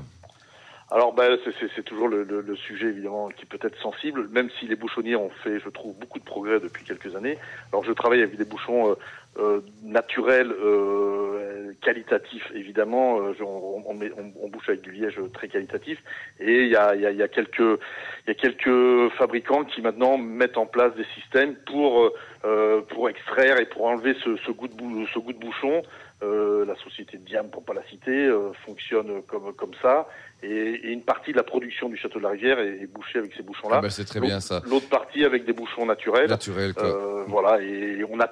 Alors 0.91 1.13
ben, 1.13 1.37
c'est- 1.43 1.81
toujours 1.83 2.07
le, 2.07 2.23
le- 2.23 2.41
le 2.41 2.55
sujet 2.55 2.85
évidemment 2.87 3.29
qui 3.29 3.45
peut 3.47 3.57
être 3.61 3.77
sensible, 3.81 4.27
même 4.31 4.49
si 4.59 4.67
les 4.67 4.75
bouchonniers 4.75 5.15
ont 5.15 5.31
fait, 5.43 5.59
je 5.59 5.69
trouve, 5.69 5.95
beaucoup 5.99 6.19
de 6.19 6.23
progrès 6.23 6.59
depuis 6.59 6.85
quelques 6.85 7.15
années. 7.15 7.37
Alors 7.71 7.83
je 7.83 7.91
travaille 7.93 8.21
avec 8.21 8.37
des 8.37 8.45
bouchons 8.45 8.91
euh, 8.91 8.95
euh, 9.37 9.61
naturels, 9.83 10.51
euh, 10.51 11.71
qualitatifs 11.81 12.51
évidemment. 12.55 13.19
Euh, 13.21 13.33
on, 13.41 13.83
on 13.87 13.93
met- 13.93 14.11
on- 14.17 14.31
on 14.45 14.47
bouche 14.49 14.69
avec 14.69 14.81
du 14.81 14.91
liège 14.91 15.19
très 15.33 15.47
qualitatif. 15.47 16.01
Et 16.39 16.63
il 16.63 16.69
y 16.69 16.75
a, 16.75 16.95
y, 16.95 17.05
a, 17.05 17.11
y 17.11 17.21
a 17.23 17.27
quelques 17.27 17.79
y 18.27 18.31
a 18.31 18.33
quelques 18.35 19.09
fabricants 19.17 19.63
qui 19.65 19.81
maintenant 19.81 20.17
mettent 20.17 20.57
en 20.57 20.65
place 20.65 20.93
des 20.95 21.05
systèmes 21.15 21.55
pour 21.65 22.11
euh, 22.45 22.81
pour 22.89 23.09
extraire 23.09 23.59
et 23.59 23.65
pour 23.65 23.85
enlever 23.85 24.15
ce, 24.23 24.35
ce 24.45 24.51
goût 24.51 24.67
de 24.67 24.75
bou- 24.75 25.05
ce 25.13 25.19
goût 25.19 25.33
de 25.33 25.39
bouchon. 25.39 25.81
Euh, 26.21 26.63
la 26.65 26.75
société 26.77 27.17
Diam, 27.17 27.49
pour 27.49 27.65
pas 27.65 27.73
la 27.73 27.83
citer, 27.83 28.11
euh, 28.27 28.53
fonctionne 28.65 29.23
comme 29.27 29.53
comme 29.55 29.73
ça. 29.81 30.07
Et, 30.41 30.47
et 30.47 30.91
une 30.91 31.01
partie 31.03 31.31
de 31.33 31.37
la 31.37 31.43
production 31.43 31.89
du 31.89 31.97
château 31.97 32.19
de 32.19 32.23
la 32.23 32.29
Rivière 32.29 32.59
est, 32.59 32.77
est 32.83 32.87
bouchée 32.93 33.19
avec 33.19 33.33
ces 33.35 33.43
bouchons-là. 33.43 33.77
Ah 33.79 33.81
bah, 33.81 33.89
c'est 33.89 34.05
très 34.05 34.21
bien 34.21 34.39
ça. 34.39 34.61
L'autre 34.69 34.87
partie 34.89 35.25
avec 35.25 35.43
des 35.45 35.51
bouchons 35.53 35.85
naturels. 35.85 36.29
Naturel, 36.29 36.73
quoi. 36.73 36.83
Euh, 36.85 37.23
voilà, 37.27 37.61
et 37.61 38.03
on 38.09 38.19
a 38.21 38.29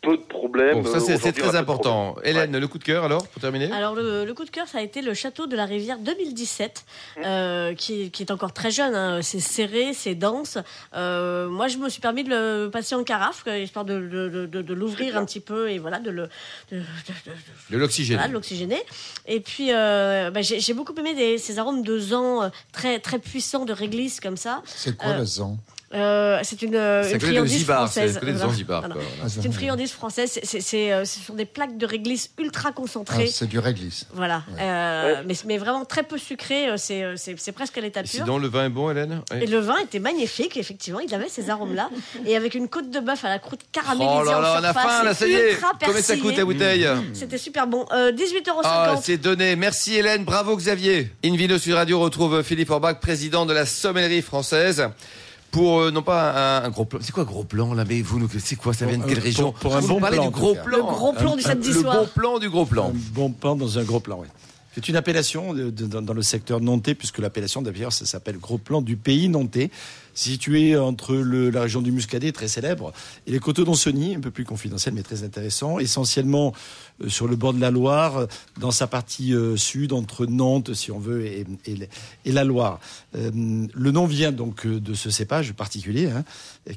peu 0.00 0.16
de 0.16 0.22
problèmes. 0.22 0.82
Bon, 0.82 0.90
ça, 0.90 1.00
c'est, 1.00 1.32
très 1.32 1.56
important. 1.56 2.16
Hélène, 2.24 2.56
le 2.56 2.68
coup 2.68 2.78
de 2.78 2.84
cœur, 2.84 3.04
alors, 3.04 3.26
pour 3.28 3.40
terminer? 3.40 3.70
Alors 3.72 3.94
le, 3.94 4.24
le 4.24 4.34
coup 4.34 4.44
de 4.44 4.50
cœur, 4.50 4.66
ça 4.66 4.78
a 4.78 4.80
été 4.80 5.02
le 5.02 5.12
château 5.14 5.46
de 5.46 5.54
la 5.56 5.66
Rivière 5.66 5.98
2017, 5.98 6.84
euh, 7.18 7.74
qui, 7.74 8.10
qui 8.10 8.22
est 8.22 8.30
encore 8.30 8.52
très 8.52 8.70
jeune. 8.70 8.94
hein. 8.94 9.20
C'est 9.22 9.40
serré, 9.40 9.92
c'est 9.92 10.14
dense. 10.14 10.56
Euh, 10.94 11.48
moi, 11.48 11.68
je 11.68 11.76
me 11.76 11.88
suis 11.88 12.00
permis 12.00 12.24
de 12.24 12.30
le 12.30 12.70
passer 12.70 12.94
en 12.94 13.04
carafe, 13.04 13.44
histoire 13.62 13.84
de, 13.84 14.00
de, 14.00 14.28
de- 14.28 14.46
de- 14.46 14.62
de 14.62 14.74
l'ouvrir 14.74 15.16
un 15.18 15.24
petit 15.26 15.40
peu 15.40 15.70
et 15.70 15.78
voilà, 15.78 15.98
de 15.98 16.10
le 16.10 16.22
de, 16.72 16.76
de- 16.78 16.80
de- 16.80 17.30
de- 17.30 17.72
De 17.72 17.76
l'oxygène. 17.78 18.16
voilà, 18.16 18.28
de 18.28 18.34
l'oxygéner. 18.34 18.82
Et 19.26 19.40
puis, 19.40 19.68
euh, 19.70 20.30
bah, 20.30 20.40
j'ai 20.42 20.72
beaucoup 20.74 20.94
aimé 20.98 21.14
des- 21.14 21.36
ces 21.38 21.58
arômes 21.58 21.82
de 21.82 21.98
zan 21.98 22.50
très 22.72 23.00
très 23.00 23.18
puissants 23.18 23.64
de 23.66 23.72
réglisse 23.72 24.18
comme 24.20 24.36
ça. 24.38 24.62
C'est 24.64 24.96
quoi 24.96 25.10
Euh, 25.10 25.18
le 25.18 25.24
zan? 25.26 25.58
Euh, 25.92 26.38
c'est 26.44 26.62
une, 26.62 26.78
friandise 27.18 27.58
Zibar, 27.58 27.78
française. 27.90 28.20
Voilà. 28.22 28.46
Voilà. 28.64 28.94
C'est 29.28 29.44
une 29.44 29.52
friandise 29.52 29.90
française. 29.90 30.38
C'est- 30.44 30.92
euh, 30.92 31.04
ce 31.04 31.18
sont 31.18 31.34
des 31.34 31.44
plaques 31.44 31.76
de 31.78 31.84
réglisse 31.86 32.30
ultra 32.38 32.68
Ah, 32.70 32.72
concentrées. 32.72 33.26
C'est 33.26 33.48
du 33.48 33.58
réglisse. 33.58 34.06
Voilà, 34.12 34.44
Euh, 34.60 35.22
mais, 35.26 35.34
mais 35.46 35.58
vraiment 35.58 35.84
très 35.84 36.04
peu 36.04 36.16
sucré, 36.16 36.68
euh, 36.68 36.76
c'est 36.76 37.52
presque 37.52 37.76
à 37.76 37.80
l'état 37.80 38.02
pur. 38.02 38.10
Sinon, 38.10 38.38
le 38.38 38.46
vin 38.46 38.66
est 38.66 38.68
bon, 38.68 38.88
Hélène? 38.90 39.22
Oui. 39.32 39.38
Et 39.42 39.46
le 39.46 39.58
vin 39.58 39.78
était 39.78 39.98
magnifique, 39.98 40.56
effectivement, 40.56 41.00
il 41.00 41.12
avait 41.12 41.28
ces 41.28 41.50
arômes-là. 41.50 41.90
et 42.26 42.36
avec 42.36 42.54
une 42.54 42.68
côte 42.68 42.90
de 42.90 43.00
bœuf 43.00 43.24
à 43.24 43.28
la 43.28 43.40
croûte 43.40 43.62
caramélisée 43.72 44.14
Oh 44.20 44.22
là 44.22 44.38
en 44.38 44.40
là, 44.40 44.58
on 44.60 44.64
a 44.64 44.72
faim, 44.72 45.02
là, 45.02 45.12
ça 45.14 45.26
y 45.26 45.32
est 45.32 45.58
Combien 45.84 46.00
ça 46.02 46.16
coûte 46.16 46.36
la 46.36 46.44
bouteille? 46.44 46.86
C'était 47.14 47.38
super 47.38 47.66
bon. 47.66 47.84
Euh, 47.92 48.12
18,50 48.12 48.60
Ah, 48.64 48.90
euros. 48.92 49.00
c'est 49.02 49.16
donné. 49.18 49.56
Merci 49.56 49.96
Hélène, 49.96 50.22
bravo 50.24 50.56
Xavier. 50.56 51.10
Invino 51.24 51.58
sur 51.58 51.74
Radio 51.76 51.98
retrouve 51.98 52.42
Philippe 52.44 52.70
Orbach, 52.70 53.00
président 53.00 53.44
de 53.44 53.52
la 53.52 53.66
sommellerie 53.66 54.22
française. 54.22 54.88
Pour 55.50 55.80
euh, 55.80 55.90
non 55.90 56.02
pas 56.02 56.60
un, 56.60 56.64
un 56.64 56.70
gros 56.70 56.84
plan. 56.84 57.00
C'est 57.02 57.12
quoi 57.12 57.24
gros 57.24 57.44
plan 57.44 57.74
là 57.74 57.84
Mais 57.84 58.02
vous, 58.02 58.18
nous, 58.20 58.28
c'est 58.38 58.56
quoi 58.56 58.72
Ça 58.72 58.86
vient 58.86 58.98
de 58.98 59.04
quelle 59.04 59.18
euh, 59.18 59.22
région 59.22 59.50
pour- 59.52 59.60
pour 59.60 59.76
un 59.76 59.80
Vous 59.80 59.88
bon 59.88 60.00
plan, 60.00 60.24
du 60.24 60.30
gros 60.30 60.54
plan. 60.54 60.76
Le 60.76 60.82
gros 60.82 61.12
plan 61.12 61.34
du 61.36 61.42
Un- 61.44 61.48
samedi 61.48 61.68
Le 61.72 61.80
soir. 61.80 61.96
bon 62.02 62.08
plan 62.14 62.38
du 62.38 62.48
gros 62.50 62.66
plan. 62.66 62.90
Un 62.90 63.12
bon 63.14 63.30
plan 63.30 63.56
dans 63.56 63.78
un 63.78 63.82
gros 63.84 64.00
plan, 64.00 64.18
oui. 64.20 64.28
C'est 64.72 64.88
une 64.88 64.94
appellation 64.94 65.52
de- 65.52 65.70
de- 65.70 65.86
dans, 65.86 66.00
dans 66.02 66.14
le 66.14 66.22
secteur 66.22 66.60
nantais, 66.60 66.94
puisque 66.94 67.18
l'appellation 67.18 67.60
d'ailleurs, 67.62 67.92
ça 67.92 68.06
s'appelle 68.06 68.38
Gros 68.38 68.56
Plan 68.58 68.80
du 68.80 68.96
pays 68.96 69.28
nantais, 69.28 69.68
situé 70.20 70.76
entre 70.76 71.14
la 71.14 71.62
région 71.62 71.80
du 71.80 71.92
Muscadet, 71.92 72.32
très 72.32 72.48
célèbre, 72.48 72.92
et 73.26 73.32
les 73.32 73.38
coteaux 73.38 73.64
d'Anceny, 73.64 74.14
un 74.14 74.20
peu 74.20 74.30
plus 74.30 74.44
confidentiel 74.44 74.94
mais 74.94 75.02
très 75.02 75.24
intéressant, 75.24 75.78
essentiellement 75.78 76.52
euh, 77.02 77.08
sur 77.08 77.26
le 77.26 77.36
bord 77.36 77.54
de 77.54 77.60
la 77.60 77.70
Loire, 77.70 78.26
dans 78.58 78.70
sa 78.70 78.86
partie 78.86 79.32
euh, 79.32 79.56
sud, 79.56 79.92
entre 79.92 80.26
Nantes, 80.26 80.74
si 80.74 80.92
on 80.92 80.98
veut, 80.98 81.24
et, 81.24 81.46
la 82.26 82.44
Loire. 82.44 82.80
Euh, 83.16 83.30
le 83.72 83.90
nom 83.90 84.06
vient 84.06 84.30
donc 84.30 84.66
de 84.66 84.94
ce 84.94 85.08
cépage 85.10 85.54
particulier, 85.54 86.10
hein, 86.10 86.24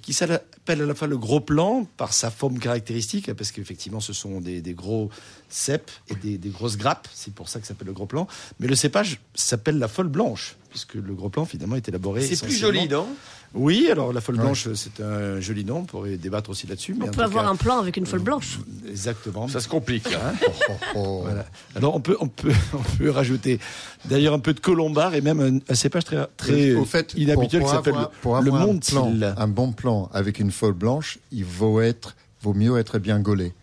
qui 0.01 0.13
s'appelle 0.13 0.81
à 0.81 0.85
la 0.85 0.95
fois 0.95 1.07
le 1.07 1.17
Gros 1.17 1.41
Plan, 1.41 1.85
par 1.97 2.13
sa 2.13 2.31
forme 2.31 2.59
caractéristique, 2.59 3.33
parce 3.33 3.51
qu'effectivement, 3.51 3.99
ce 3.99 4.13
sont 4.13 4.39
des, 4.39 4.61
gros 4.73 5.09
cèpes 5.49 5.91
et 6.09 6.15
des, 6.15 6.37
des 6.37 6.49
grosses 6.49 6.77
grappes, 6.77 7.07
c'est 7.13 7.33
pour 7.33 7.49
ça 7.49 7.59
que 7.59 7.67
ça 7.67 7.73
s'appelle 7.73 7.87
le 7.87 7.93
Gros 7.93 8.05
Plan. 8.05 8.25
Mais 8.59 8.67
le 8.67 8.75
cépage 8.75 9.19
s'appelle 9.35 9.77
la 9.79 9.89
Folle 9.89 10.07
Blanche, 10.07 10.55
puisque 10.73 10.95
le 10.95 11.13
Gros 11.13 11.29
Plan, 11.29 11.45
finalement, 11.45 11.75
est 11.75 11.87
élaboré. 11.87 12.21
C'est 12.25 12.43
plus 12.43 12.55
joli, 12.57 12.89
non? 12.89 13.05
Oui, 13.53 13.87
alors 13.91 14.11
la 14.11 14.19
Folle 14.21 14.37
Ouais. 14.37 14.41
Blanche, 14.41 14.67
c'est 14.73 14.99
un 14.99 15.39
joli 15.39 15.63
nom, 15.63 15.77
on 15.81 15.83
pourrait 15.83 16.17
débattre 16.17 16.49
aussi 16.49 16.65
là-dessus. 16.65 16.95
mais 16.97 17.05
On 17.05 17.09
en 17.09 17.11
peut 17.11 17.21
avoir 17.21 17.43
cas, 17.45 17.51
un 17.51 17.55
plan 17.55 17.77
avec 17.77 17.97
une 17.97 18.07
folle 18.07 18.21
blanche. 18.21 18.57
Exactement. 18.89 19.47
Ça 19.47 19.59
se 19.59 19.67
complique. 19.67 20.07
hein. 20.07 20.33
Oh, 20.41 20.51
oh, 20.69 20.73
oh. 20.95 21.21
Voilà. 21.21 21.45
Alors 21.75 21.93
on 21.93 21.99
peut, 21.99 22.17
on 22.19 22.27
peut, 22.27 22.51
on 22.73 22.97
peut 22.97 23.11
rajouter 23.11 23.59
d'ailleurs 24.05 24.33
un 24.33 24.39
peu 24.39 24.55
de 24.55 24.59
colombard 24.59 25.13
et 25.13 25.21
même 25.21 25.39
un, 25.39 25.71
un 25.71 25.75
cépage 25.75 26.05
très, 26.05 26.25
très 26.35 26.73
Au 26.73 26.83
fait, 26.85 27.13
inhabituel 27.15 27.61
pour, 27.61 27.69
qui 27.69 27.75
s'appelle 27.75 27.93
le- 27.93 28.07
pour 28.23 28.33
le 28.41 28.47
avoir 28.47 28.63
un, 28.63 28.79
plan, 28.79 29.13
un 29.37 29.47
bon 29.47 29.71
plan 29.71 30.09
avec 30.13 30.39
une 30.39 30.51
folle 30.51 30.73
blanche, 30.73 31.19
il 31.31 31.45
vaut 31.45 31.79
être, 31.79 32.15
vaut 32.41 32.55
mieux 32.55 32.75
être 32.79 32.97
bien 32.97 33.19
gaulé. 33.19 33.53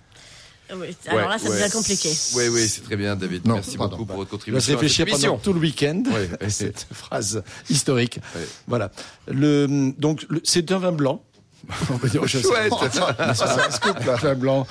Oui, 0.76 0.96
alors 1.06 1.28
là, 1.30 1.38
ça 1.38 1.48
Ouais, 1.50 1.58
devient 1.60 1.72
compliqué. 1.72 2.10
Oui, 2.34 2.44
oui, 2.48 2.68
c'est 2.68 2.82
très 2.82 2.96
bien, 2.96 3.16
David. 3.16 3.46
Non, 3.46 3.54
Merci 3.54 3.76
pardon. 3.76 3.96
beaucoup 3.96 4.06
pour 4.06 4.16
votre 4.16 4.30
va 4.30 4.36
contribution. 4.36 4.58
à 4.58 4.60
cette 4.60 4.80
réfléchir 4.80 5.06
pendant 5.06 5.38
tout 5.38 5.52
le 5.52 5.60
week-end. 5.60 6.02
Ouais. 6.12 6.28
cette 6.50 6.86
phrase 6.92 7.42
historique. 7.68 8.18
Ouais. 8.36 8.46
Voilà. 8.66 8.90
Le, 9.28 9.92
donc, 9.98 10.24
le- 10.28 10.40
c'est 10.44 10.70
un 10.72 10.78
vin 10.78 10.92
blanc. 10.92 11.22
On 11.90 11.94
va 11.94 12.08
dire. 12.08 12.26
Chouette. 12.26 12.72
C'est 13.34 14.26
un 14.28 14.34
blanc. 14.34 14.66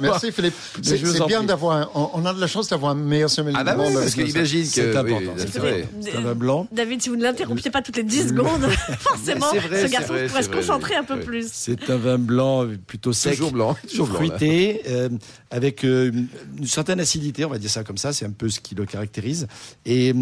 Merci 0.00 0.32
Philippe. 0.32 0.54
C'est 0.82 1.26
bien 1.26 1.42
d'avoir. 1.42 1.76
un- 1.76 1.90
On 1.94 2.10
on 2.14 2.24
a 2.26 2.32
de 2.32 2.40
la 2.40 2.46
chance 2.46 2.68
d'avoir 2.68 2.92
un 2.92 2.94
meilleur 2.94 3.30
sommelier 3.30 3.56
Ah 3.58 3.64
bah 3.64 3.76
oui, 3.78 3.92
parce 3.92 4.14
qu'imagine 4.14 4.62
que... 4.62 4.68
C'est 4.68 4.90
oui, 4.90 4.96
important. 4.96 5.32
c'est 5.36 5.58
vrai. 5.58 5.88
C'est 6.00 6.16
un 6.16 6.20
vin 6.20 6.34
blanc. 6.34 6.68
David, 6.72 7.02
si 7.02 7.08
vous 7.08 7.16
ne 7.16 7.22
l'interrompiez 7.22 7.70
pas 7.70 7.82
toutes 7.82 7.96
les 7.96 8.02
10 8.02 8.28
secondes, 8.28 8.62
forcément, 9.00 9.52
vrai, 9.52 9.86
ce 9.86 9.92
garçon 9.92 10.12
vrai, 10.12 10.26
pourrait 10.26 10.42
se 10.42 10.48
concentrer 10.48 10.94
un 10.96 11.04
peu 11.04 11.20
plus. 11.20 11.48
C'est 11.52 11.90
un 11.90 11.96
vin 11.96 12.18
blanc 12.18 12.66
plutôt 12.86 13.12
sec. 13.12 13.34
Toujours 13.34 13.52
blanc. 13.52 13.76
Toujours 13.88 14.08
fruité, 14.08 14.82
euh, 14.88 15.08
avec 15.50 15.84
euh, 15.84 16.10
une 16.58 16.66
certaine 16.66 17.00
acidité, 17.00 17.44
on 17.44 17.50
va 17.50 17.58
dire 17.58 17.70
ça 17.70 17.84
comme 17.84 17.98
ça, 17.98 18.12
c'est 18.12 18.24
un 18.24 18.30
peu 18.30 18.48
ce 18.48 18.60
qui 18.60 18.74
le 18.74 18.86
caractérise. 18.86 19.46
Et 19.84 20.14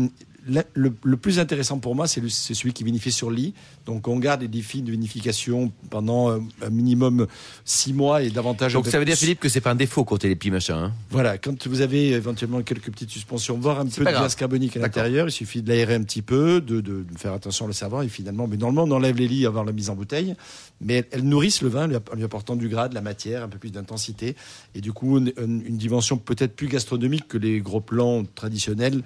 le, 0.47 0.93
le 1.03 1.17
plus 1.17 1.39
intéressant 1.39 1.79
pour 1.79 1.95
moi, 1.95 2.07
c'est 2.07 2.21
celui 2.29 2.73
qui 2.73 2.85
vinifie 2.85 3.13
sur 3.13 3.31
lit. 3.31 3.55
Donc 3.87 4.09
on 4.09 4.19
garde 4.19 4.43
les 4.43 4.49
défis 4.49 4.83
de 4.83 4.91
vinification 4.91 5.73
pendant 5.91 6.31
euh, 6.31 6.39
un 6.63 6.71
minimum 6.71 7.27
six 7.65 7.93
mois 7.93 8.23
et 8.23 8.31
davantage. 8.31 8.73
Donc 8.75 8.87
ça 8.87 8.99
veut 8.99 9.05
dire. 9.05 9.17
Philippe, 9.17 9.41
que 9.41 9.49
c'est 9.49 9.61
pas 9.61 9.71
un 9.71 9.75
défaut 9.75 10.05
quand 10.05 10.23
les 10.25 10.37
petits 10.37 10.51
machins. 10.51 10.75
Hein. 10.75 10.93
Voilà, 11.11 11.39
quand 11.39 11.67
vous 11.67 11.81
avez 11.81 12.11
éventuellement 12.11 12.63
quelques 12.63 12.91
petites 12.91 13.11
suspensions, 13.11 13.59
voire 13.59 13.81
un 13.81 13.87
peu 13.87 14.05
de 14.05 14.11
gaz 14.11 14.35
carbonique 14.35 14.77
à 14.77 14.81
l'intérieur, 14.81 15.29
il 15.29 15.33
suffit 15.33 15.63
de 15.63 15.69
l'aérer 15.69 15.95
un 15.95 16.03
petit 16.03 16.23
peu, 16.23 16.61
de, 16.61 16.81
de- 16.81 17.05
de 17.05 17.19
faire 17.19 17.33
attention 17.33 17.67
à 17.67 17.69
le 17.69 17.75
et 18.05 18.09
finalement, 18.09 18.47
mais 18.47 18.57
normalement, 18.57 18.93
on 18.95 18.97
enlève 18.97 19.17
les 19.17 19.29
lits 19.29 19.47
avant 19.47 19.63
la 19.65 19.73
mise 19.73 19.91
en 19.91 19.95
bouteille, 19.95 20.35
mais 20.81 20.95
elles, 20.95 21.07
elles 21.13 21.25
nourrissent 21.25 21.63
le 21.63 21.69
vin, 21.69 21.89
en 21.91 22.17
lui 22.17 22.25
apportant 22.25 22.57
du 22.57 22.69
gras, 22.69 22.89
de 22.89 22.95
la 22.95 23.01
matière, 23.03 23.43
un 23.43 23.49
peu 23.49 23.59
plus 23.59 23.71
d'intensité 23.71 24.37
et 24.75 24.81
du 24.81 24.93
coup 24.93 25.19
une 25.19 25.77
dimension 25.77 26.17
peut-être 26.17 26.57
plus 26.57 26.69
gastronomique 26.69 27.29
que 27.29 27.39
les 27.39 27.61
gros 27.61 27.81
plans 27.81 28.25
traditionnels 28.35 29.03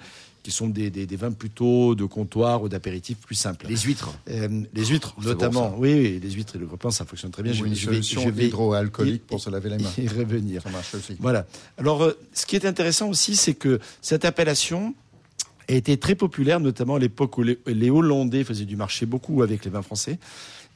qui 0.49 0.55
sont 0.55 0.67
des, 0.67 0.89
des- 0.89 1.05
des 1.05 1.15
vins 1.15 1.31
plutôt 1.31 1.93
de 1.93 2.05
comptoir 2.05 2.63
ou 2.63 2.69
d'apéritif 2.69 3.17
plus 3.19 3.35
simples. 3.35 3.67
Les 3.69 3.77
huîtres. 3.77 4.09
Euh, 4.31 4.63
les 4.73 4.85
huîtres, 4.85 5.13
C'est 5.21 5.27
notamment. 5.27 5.69
bon, 5.69 5.75
oui, 5.77 5.93
oui, 5.93 6.19
les 6.21 6.31
huîtres 6.31 6.55
et 6.55 6.59
le 6.59 6.65
plan, 6.65 6.89
ça 6.89 7.05
fonctionne 7.05 7.29
très 7.31 7.43
bien. 7.43 7.53
Ou 7.53 7.65
une 7.65 7.75
je 7.75 7.85
vais, 7.87 7.93
solution 7.97 8.21
je 8.21 8.29
vais 8.29 8.47
hydroalcoolique 8.47 9.21
y- 9.23 9.27
pour 9.27 9.39
se 9.39 9.49
laver 9.51 9.69
les 9.69 9.77
mains. 9.77 9.91
y 9.97 10.07
revenir. 10.07 10.63
Ça 10.63 10.69
marche 10.71 10.95
aussi. 10.95 11.15
Voilà. 11.19 11.45
Alors, 11.77 12.01
euh, 12.03 12.17
ce 12.33 12.45
qui 12.47 12.55
est 12.55 12.65
intéressant 12.65 13.09
aussi, 13.09 13.35
c'est 13.35 13.53
que 13.53 13.79
cette 14.01 14.25
appellation 14.25 14.95
a 15.67 15.73
été 15.73 15.97
très 15.97 16.15
populaire, 16.15 16.59
notamment 16.59 16.95
à 16.95 16.99
l'époque 16.99 17.37
où 17.37 17.43
les, 17.43 17.59
les 17.67 17.91
Hollandais 17.91 18.43
faisaient 18.43 18.65
du 18.65 18.75
marché 18.75 19.05
beaucoup 19.05 19.43
avec 19.43 19.63
les 19.65 19.69
vins 19.71 19.83
français. 19.83 20.17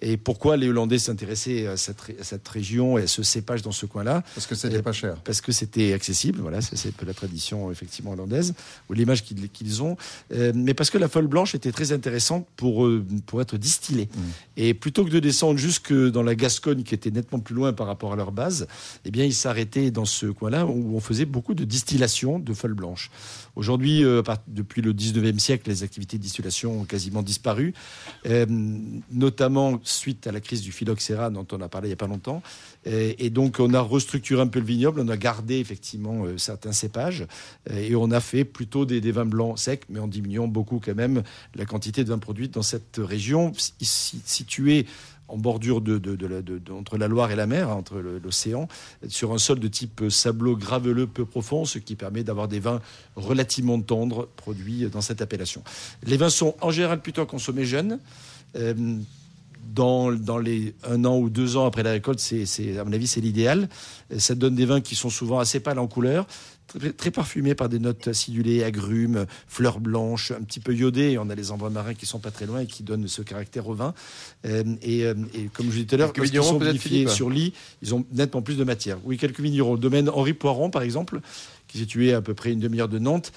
Et 0.05 0.17
pourquoi 0.17 0.57
les 0.57 0.67
Hollandais 0.67 0.99
s'intéressaient 0.99 1.65
à 1.67 1.77
cette, 1.77 2.01
ré- 2.01 2.17
à 2.19 2.23
cette 2.25 2.45
région 2.47 2.97
et 2.97 3.03
à 3.03 3.07
ce 3.07 3.23
cépage 3.23 3.61
dans 3.61 3.71
ce 3.71 3.85
coin-là? 3.85 4.21
Parce 4.35 4.47
que 4.47 4.53
c'était 4.55 4.81
pas 4.81 4.91
cher. 4.91 5.15
parce 5.23 5.39
que 5.39 5.51
c'était 5.53 5.93
accessible, 5.93 6.39
voilà, 6.41 6.59
c'est 6.61 6.93
la 7.01 7.13
tradition 7.13 7.71
effectivement 7.71 8.11
hollandaise 8.11 8.53
ou 8.89 8.93
l'image 8.93 9.23
qu'ils 9.23 9.81
ont, 9.81 9.95
Euh, 10.33 10.51
mais 10.55 10.73
parce 10.73 10.89
que 10.89 10.97
la 10.97 11.07
folle 11.07 11.27
blanche 11.27 11.55
était 11.55 11.71
très 11.71 11.91
intéressante 11.93 12.45
pour 12.57 12.85
euh, 12.85 13.05
pour 13.25 13.41
être 13.41 13.55
distillée. 13.57 14.09
Et 14.57 14.73
plutôt 14.73 15.05
que 15.05 15.09
de 15.09 15.19
descendre 15.19 15.57
jusque 15.57 15.93
dans 15.93 16.23
la 16.23 16.35
Gascogne 16.35 16.83
qui 16.83 16.93
était 16.95 17.11
nettement 17.11 17.39
plus 17.39 17.55
loin 17.55 17.71
par 17.73 17.87
rapport 17.87 18.11
à 18.13 18.15
leur 18.17 18.31
base, 18.31 18.67
eh 19.05 19.11
bien 19.11 19.23
ils 19.25 19.33
s'arrêtaient 19.33 19.89
dans 19.91 20.05
ce 20.05 20.25
coin-là 20.25 20.65
où 20.65 20.95
on 20.97 20.99
faisait 20.99 21.25
beaucoup 21.25 21.53
de 21.53 21.63
distillation 21.63 22.39
de 22.39 22.53
folle 22.53 22.73
blanche. 22.73 23.09
Aujourd'hui, 23.55 24.03
euh, 24.03 24.21
depuis 24.47 24.81
le 24.81 24.91
19e 24.93 25.39
siècle, 25.39 25.69
les 25.69 25.83
activités 25.83 26.17
de 26.17 26.23
distillation 26.23 26.81
ont 26.81 26.85
quasiment 26.85 27.21
disparu, 27.21 27.73
euh, 28.25 28.45
notamment 29.11 29.79
suite 29.93 30.27
à 30.27 30.31
la 30.31 30.39
crise 30.39 30.61
du 30.61 30.71
phylloxéra 30.71 31.29
dont 31.29 31.47
on 31.51 31.61
a 31.61 31.69
parlé 31.69 31.87
il 31.87 31.91
n'y 31.91 31.93
a 31.93 31.97
pas 31.97 32.07
longtemps. 32.07 32.41
Et, 32.85 33.29
donc, 33.29 33.59
on 33.59 33.73
a 33.73 33.79
restructuré 33.79 34.41
un 34.41 34.47
peu 34.47 34.59
le 34.59 34.65
vignoble, 34.65 34.99
on 34.99 35.07
a 35.07 35.15
gardé 35.15 35.59
effectivement 35.59 36.25
euh, 36.25 36.37
certains 36.37 36.73
cépages, 36.73 37.25
euh, 37.69 37.77
et 37.77 37.95
on 37.95 38.11
a 38.11 38.19
fait 38.19 38.43
plutôt 38.43 38.85
des, 38.85 38.99
vins 39.11 39.25
blancs 39.25 39.57
secs, 39.57 39.83
mais 39.89 39.99
en 39.99 40.07
diminuant 40.07 40.47
beaucoup 40.47 40.81
quand 40.83 40.95
même 40.95 41.23
la 41.55 41.65
quantité 41.65 42.03
de 42.03 42.09
vins 42.09 42.17
produits 42.17 42.49
dans 42.49 42.61
cette 42.61 42.97
région 42.97 43.53
si- 43.55 43.73
si- 43.79 44.21
située 44.25 44.85
en 45.29 45.37
bordure 45.37 45.81
de, 45.81 46.01
entre 46.71 46.97
la 46.97 47.07
Loire 47.07 47.31
et 47.31 47.35
la 47.35 47.47
mer, 47.47 47.69
hein, 47.69 47.75
entre 47.75 47.99
l'océan, 47.99 48.67
sur 49.07 49.33
un 49.33 49.37
sol 49.37 49.59
de 49.59 49.67
type 49.67 50.03
sableau 50.09 50.55
graveleux 50.55 51.07
peu 51.07 51.25
profond, 51.25 51.65
ce 51.65 51.79
qui 51.79 51.95
permet 51.95 52.23
d'avoir 52.23 52.47
des 52.47 52.59
vins 52.59 52.81
relativement 53.15 53.79
tendres 53.81 54.27
produits 54.35 54.89
dans 54.91 55.01
cette 55.01 55.21
appellation. 55.21 55.63
Les 56.05 56.17
vins 56.17 56.29
sont 56.29 56.55
en 56.61 56.71
général 56.71 57.01
plutôt 57.01 57.25
consommés 57.25 57.65
jeunes. 57.65 57.99
Euh, 58.55 58.73
dans, 59.71 60.11
dans 60.11 60.37
les 60.37 60.75
un 60.83 61.05
an 61.05 61.17
ou 61.17 61.29
deux 61.29 61.57
ans 61.57 61.65
après 61.65 61.83
la 61.83 61.91
récolte, 61.91 62.19
c'est, 62.19 62.77
à 62.77 62.83
mon 62.83 62.93
avis, 62.93 63.07
c'est 63.07 63.21
l'idéal. 63.21 63.69
Ça 64.17 64.35
donne 64.35 64.55
des 64.55 64.65
vins 64.65 64.81
qui 64.81 64.95
sont 64.95 65.09
souvent 65.09 65.39
assez 65.39 65.59
pâles 65.59 65.79
en 65.79 65.87
couleur, 65.87 66.27
très, 66.67 66.91
très 66.91 67.11
parfumés 67.11 67.55
par 67.55 67.69
des 67.69 67.79
notes 67.79 68.07
acidulées, 68.07 68.63
agrumes, 68.63 69.25
fleurs 69.47 69.79
blanches, 69.79 70.31
un 70.31 70.43
petit 70.43 70.59
peu 70.59 70.75
iodées. 70.75 71.17
On 71.17 71.29
a 71.29 71.35
les 71.35 71.51
embruns 71.51 71.69
marins 71.69 71.93
qui 71.93 72.05
sont 72.05 72.19
pas 72.19 72.31
très 72.31 72.45
loin 72.45 72.61
et 72.61 72.65
qui 72.67 72.83
donnent 72.83 73.07
ce 73.07 73.21
caractère 73.21 73.67
au 73.67 73.73
vin. 73.73 73.93
Euh, 74.45 74.63
et, 74.81 75.05
euh, 75.05 75.13
et 75.33 75.49
comme 75.53 75.67
je 75.67 75.71
disais 75.71 75.85
tout 75.85 75.95
à 75.95 75.97
l'heure, 75.97 76.13
lorsqu'ils 76.15 76.39
vignerons, 76.39 76.59
sont 76.59 76.59
vinifiés 76.59 77.07
sur 77.07 77.29
lit, 77.29 77.53
ils 77.81 77.95
ont 77.95 78.05
nettement 78.11 78.41
plus 78.41 78.57
de 78.57 78.63
matière. 78.63 78.97
Oui, 79.03 79.17
quelques 79.17 79.39
vignerons. 79.39 79.73
Le 79.73 79.79
domaine 79.79 80.09
Henri 80.09 80.33
Poiron, 80.33 80.69
par 80.69 80.81
exemple, 80.81 81.21
qui 81.73 81.79
est 81.79 81.81
situé 81.81 82.13
à 82.13 82.21
peu 82.21 82.33
près 82.35 82.51
une 82.53 82.59
demi-heure 82.59 82.87
de 82.87 82.99
Nantes, 82.99 83.31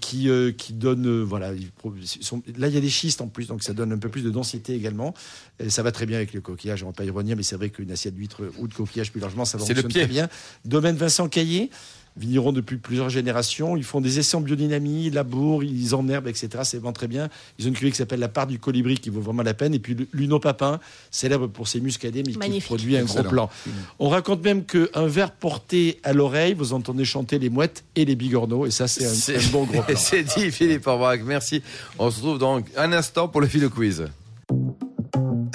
qui, 0.00 0.28
euh, 0.28 0.50
qui 0.50 0.72
donne, 0.72 1.06
euh, 1.06 1.22
voilà, 1.22 1.52
ils 1.54 1.70
sont- 2.06 2.42
là 2.58 2.66
il 2.68 2.74
y 2.74 2.76
a 2.76 2.80
des 2.80 2.90
schistes 2.90 3.20
en 3.20 3.28
plus, 3.28 3.46
donc 3.46 3.62
ça 3.62 3.72
donne 3.74 3.92
un 3.92 3.98
peu 3.98 4.08
plus 4.08 4.22
de 4.22 4.30
densité 4.30 4.74
également. 4.74 5.14
Et 5.60 5.70
ça 5.70 5.82
va 5.84 5.92
très 5.92 6.04
bien 6.06 6.16
avec 6.16 6.34
le 6.34 6.40
coquillage, 6.40 6.82
on 6.82 6.86
va 6.86 6.92
pas 6.92 7.04
y 7.04 7.10
revenir, 7.10 7.36
mais 7.36 7.42
c'est 7.44 7.56
vrai 7.56 7.70
qu'une 7.70 7.90
assiette 7.92 8.14
d'huître 8.14 8.42
ou 8.58 8.66
de 8.66 8.74
coquillage 8.74 9.12
plus 9.12 9.20
largement, 9.20 9.44
ça 9.44 9.58
fonctionne 9.58 9.76
très 10.00 10.06
bien. 10.08 10.28
Domaine 10.64 10.96
Vincent 10.96 11.28
Caillé, 11.28 11.70
vignerons 12.16 12.52
depuis 12.52 12.76
plusieurs 12.76 13.10
générations, 13.10 13.76
ils 13.76 13.84
font 13.84 14.00
des 14.00 14.18
essais 14.18 14.36
en 14.36 14.40
biodynamie, 14.40 15.10
labourent, 15.10 15.62
ils 15.62 15.94
enherbent, 15.94 16.28
etc. 16.28 16.48
C'est 16.62 16.78
vraiment 16.78 16.92
très 16.92 17.08
bien. 17.08 17.28
Ils 17.58 17.66
ont 17.66 17.68
une 17.68 17.74
cuvée 17.74 17.90
qui 17.90 17.96
s'appelle 17.96 18.20
la 18.20 18.28
part 18.28 18.46
du 18.46 18.58
colibri 18.58 18.98
qui 18.98 19.10
vaut 19.10 19.20
vraiment 19.20 19.42
la 19.42 19.54
peine. 19.54 19.74
Et 19.74 19.78
puis 19.78 19.96
Luno 20.12 20.38
Papin, 20.38 20.80
célèbre 21.10 21.46
pour 21.46 21.68
ses 21.68 21.80
muscadets, 21.80 22.22
mais 22.26 22.50
qui 22.50 22.60
produit 22.60 22.96
un 22.96 23.04
gros 23.04 23.22
plan. 23.22 23.50
On 23.98 24.08
raconte 24.08 24.42
même 24.44 24.64
qu'un 24.64 25.06
verre 25.06 25.32
porté 25.32 26.00
à 26.02 26.12
l'oreille, 26.12 26.54
vous 26.54 26.72
entendez 26.72 27.04
chanter 27.04 27.38
les 27.38 27.50
mouettes 27.50 27.84
et 27.94 28.04
les 28.04 28.16
bigorneaux, 28.16 28.66
et 28.66 28.70
ça, 28.70 28.88
c'est 28.88 29.36
un, 29.36 29.50
bon 29.50 29.64
gros 29.64 29.82
plan. 29.86 29.96
C'est 29.96 30.22
dit, 30.22 30.50
Philippe 30.50 30.86
Orbach. 30.86 31.20
Merci. 31.24 31.62
On 31.98 32.10
se 32.10 32.16
retrouve 32.16 32.38
dans 32.38 32.60
un 32.76 32.92
instant 32.92 33.28
pour 33.28 33.40
le 33.40 33.46
philo 33.46 33.70
quiz. 33.70 34.04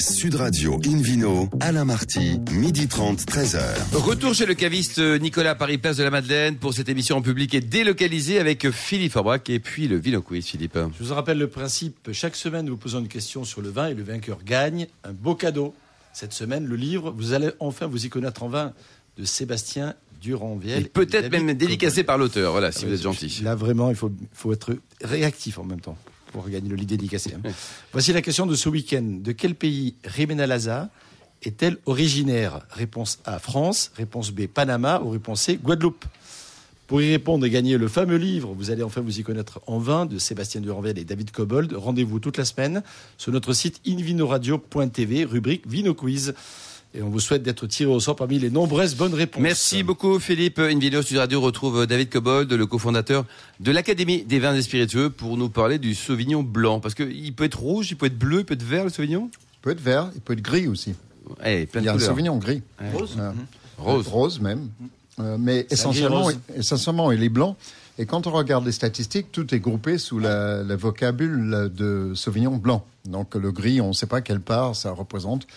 Sud 0.01 0.33
Radio 0.33 0.81
Invino, 0.83 1.47
Alain 1.59 1.85
Marty, 1.85 2.39
midi 2.51 2.87
30, 2.87 3.19
13h. 3.19 3.61
Retour 3.93 4.33
chez 4.33 4.47
le 4.47 4.55
caviste 4.55 4.97
Nicolas 4.97 5.53
Paris, 5.53 5.77
place 5.77 5.97
de 5.97 6.03
la 6.03 6.09
Madeleine, 6.09 6.55
pour 6.55 6.73
cette 6.73 6.89
émission 6.89 7.17
en 7.17 7.21
public 7.21 7.53
et 7.53 7.61
délocalisée 7.61 8.39
avec 8.39 8.71
Philippe 8.71 9.15
Orbach 9.15 9.41
et 9.49 9.59
puis 9.59 9.87
le 9.87 9.97
Vino 9.97 10.23
Quiz, 10.23 10.43
Philippe. 10.47 10.79
Je 10.99 11.03
vous 11.03 11.13
rappelle 11.13 11.37
le 11.37 11.47
principe. 11.47 12.11
Chaque 12.13 12.35
semaine, 12.35 12.65
nous 12.65 12.77
posons 12.77 12.99
une 13.01 13.09
question 13.09 13.43
sur 13.43 13.61
le 13.61 13.69
vin 13.69 13.89
et 13.89 13.93
le 13.93 14.01
vainqueur 14.01 14.39
gagne 14.43 14.87
un 15.03 15.13
beau 15.13 15.35
cadeau. 15.35 15.75
Cette 16.13 16.33
semaine, 16.33 16.65
le 16.65 16.75
livre, 16.75 17.13
vous 17.15 17.33
allez 17.33 17.51
enfin 17.59 17.85
vous 17.85 18.03
y 18.03 18.09
connaître 18.09 18.41
en 18.41 18.49
vin 18.49 18.73
de 19.19 19.23
Sébastien 19.23 19.93
Durand-Viel. 20.19 20.79
Et 20.79 20.83
peut-être 20.85 21.31
même 21.31 21.53
dédicacé 21.53 22.03
par 22.03 22.17
l'auteur, 22.17 22.53
voilà, 22.53 22.71
si 22.71 22.85
Ah 22.85 22.87
vous 22.87 22.95
êtes 22.95 23.03
gentil. 23.03 23.41
Là, 23.43 23.53
vraiment, 23.53 23.91
il 23.91 23.95
faut, 23.95 24.11
faut 24.33 24.51
être 24.51 24.75
réactif 25.03 25.59
en 25.59 25.63
même 25.63 25.81
temps 25.81 25.97
pour 26.31 26.47
gagner 26.49 26.69
le 26.69 26.75
lit 26.75 26.85
dédicacé. 26.85 27.33
hein. 27.35 27.49
Voici 27.91 28.13
la 28.13 28.21
question 28.21 28.45
de 28.45 28.55
ce 28.55 28.69
week-end. 28.69 29.03
De 29.21 29.31
quel 29.31 29.55
pays 29.55 29.95
Rimena 30.05 30.47
Laza 30.47 30.89
est-elle 31.43 31.77
originaire? 31.85 32.61
Réponse 32.71 33.19
A, 33.25 33.39
France. 33.39 33.91
Réponse 33.95 34.31
B, 34.31 34.47
Panama. 34.47 35.01
Ou 35.01 35.09
réponse 35.09 35.41
C, 35.41 35.59
Guadeloupe. 35.61 36.05
Pour 36.87 37.01
y 37.01 37.09
répondre 37.09 37.45
et 37.45 37.49
gagner 37.49 37.77
le 37.77 37.87
fameux 37.87 38.17
livre, 38.17 38.53
vous 38.53 38.69
allez 38.69 38.83
enfin 38.83 38.99
vous 38.99 39.17
y 39.17 39.23
connaître 39.23 39.61
en 39.65 39.79
vin 39.79 40.05
de 40.05 40.17
Sébastien 40.17 40.59
Duranvel 40.59 40.97
et 40.99 41.05
David 41.05 41.31
Cobold. 41.31 41.71
Rendez-vous 41.73 42.19
toute 42.19 42.37
la 42.37 42.43
semaine 42.43 42.83
sur 43.17 43.31
notre 43.31 43.53
site 43.53 43.79
invinoradio.tv, 43.87 45.23
rubrique 45.23 45.65
Vino 45.67 45.93
Quiz. 45.93 46.33
Et 46.93 47.01
on 47.01 47.09
vous 47.09 47.21
souhaite 47.21 47.41
d'être 47.41 47.67
tiré 47.67 47.89
au 47.89 48.01
sort 48.01 48.17
parmi 48.17 48.37
les 48.37 48.49
nombreuses 48.49 48.95
bonnes 48.95 49.13
réponses. 49.13 49.41
Merci 49.41 49.81
beaucoup 49.81 50.19
Philippe. 50.19 50.59
Invino 50.59 51.01
Sud 51.01 51.17
Radio 51.17 51.39
retrouve 51.39 51.87
David 51.87 52.09
Cobold, 52.09 52.51
le 52.51 52.65
cofondateur 52.65 53.25
de 53.61 53.71
l'Académie 53.71 54.23
des 54.23 54.39
vins 54.39 54.53
et 54.55 54.61
spiritueux, 54.61 55.09
pour 55.09 55.37
nous 55.37 55.47
parler 55.47 55.79
du 55.79 55.95
Sauvignon 55.95 56.43
blanc. 56.43 56.81
Parce 56.81 56.93
qu'il 56.93 57.33
peut 57.33 57.45
être 57.45 57.59
rouge, 57.59 57.91
il 57.91 57.95
peut 57.95 58.07
être 58.07 58.17
bleu, 58.17 58.39
il 58.39 58.45
peut 58.45 58.55
être 58.55 58.63
vert 58.63 58.83
le 58.83 58.89
Sauvignon? 58.89 59.29
Il 59.33 59.59
peut 59.61 59.71
être 59.71 59.79
vert, 59.79 60.11
il 60.15 60.21
peut 60.21 60.33
être 60.33 60.41
gris 60.41 60.67
aussi. 60.67 60.93
Plein 61.37 61.45
Il 61.45 61.67
de 61.67 61.79
y 61.79 61.87
a 61.87 61.91
un 61.91 61.93
couleurs. 61.93 62.09
Sauvignon 62.09 62.37
gris. 62.37 62.61
Rose 62.93 63.15
Euh, 63.17 63.31
Rose. 63.77 64.07
Rose 64.07 64.39
même. 64.41 64.67
Euh, 65.19 65.37
mais 65.39 65.61
un 65.61 65.73
essentiellement, 65.73 66.23
rose. 66.23 66.39
essentiellement, 66.57 67.11
il 67.13 67.23
est 67.23 67.29
blanc. 67.29 67.55
Et 67.99 68.05
quand 68.05 68.27
on 68.27 68.31
regarde 68.31 68.65
les 68.65 68.71
statistiques, 68.71 69.31
tout 69.31 69.53
est 69.55 69.59
groupé 69.59 69.97
sous 69.97 70.19
la, 70.19 70.61
la 70.63 70.75
vocabule 70.75 71.69
de 71.73 72.11
Sauvignon 72.15 72.57
blanc. 72.57 72.85
Donc 73.05 73.35
le 73.35 73.51
gris, 73.51 73.79
on 73.79 73.89
ne 73.89 73.93
sait 73.93 74.07
pas 74.07 74.21
quelle 74.21 74.39
part 74.41 74.75
ça 74.75 74.91
représente. 74.91 75.47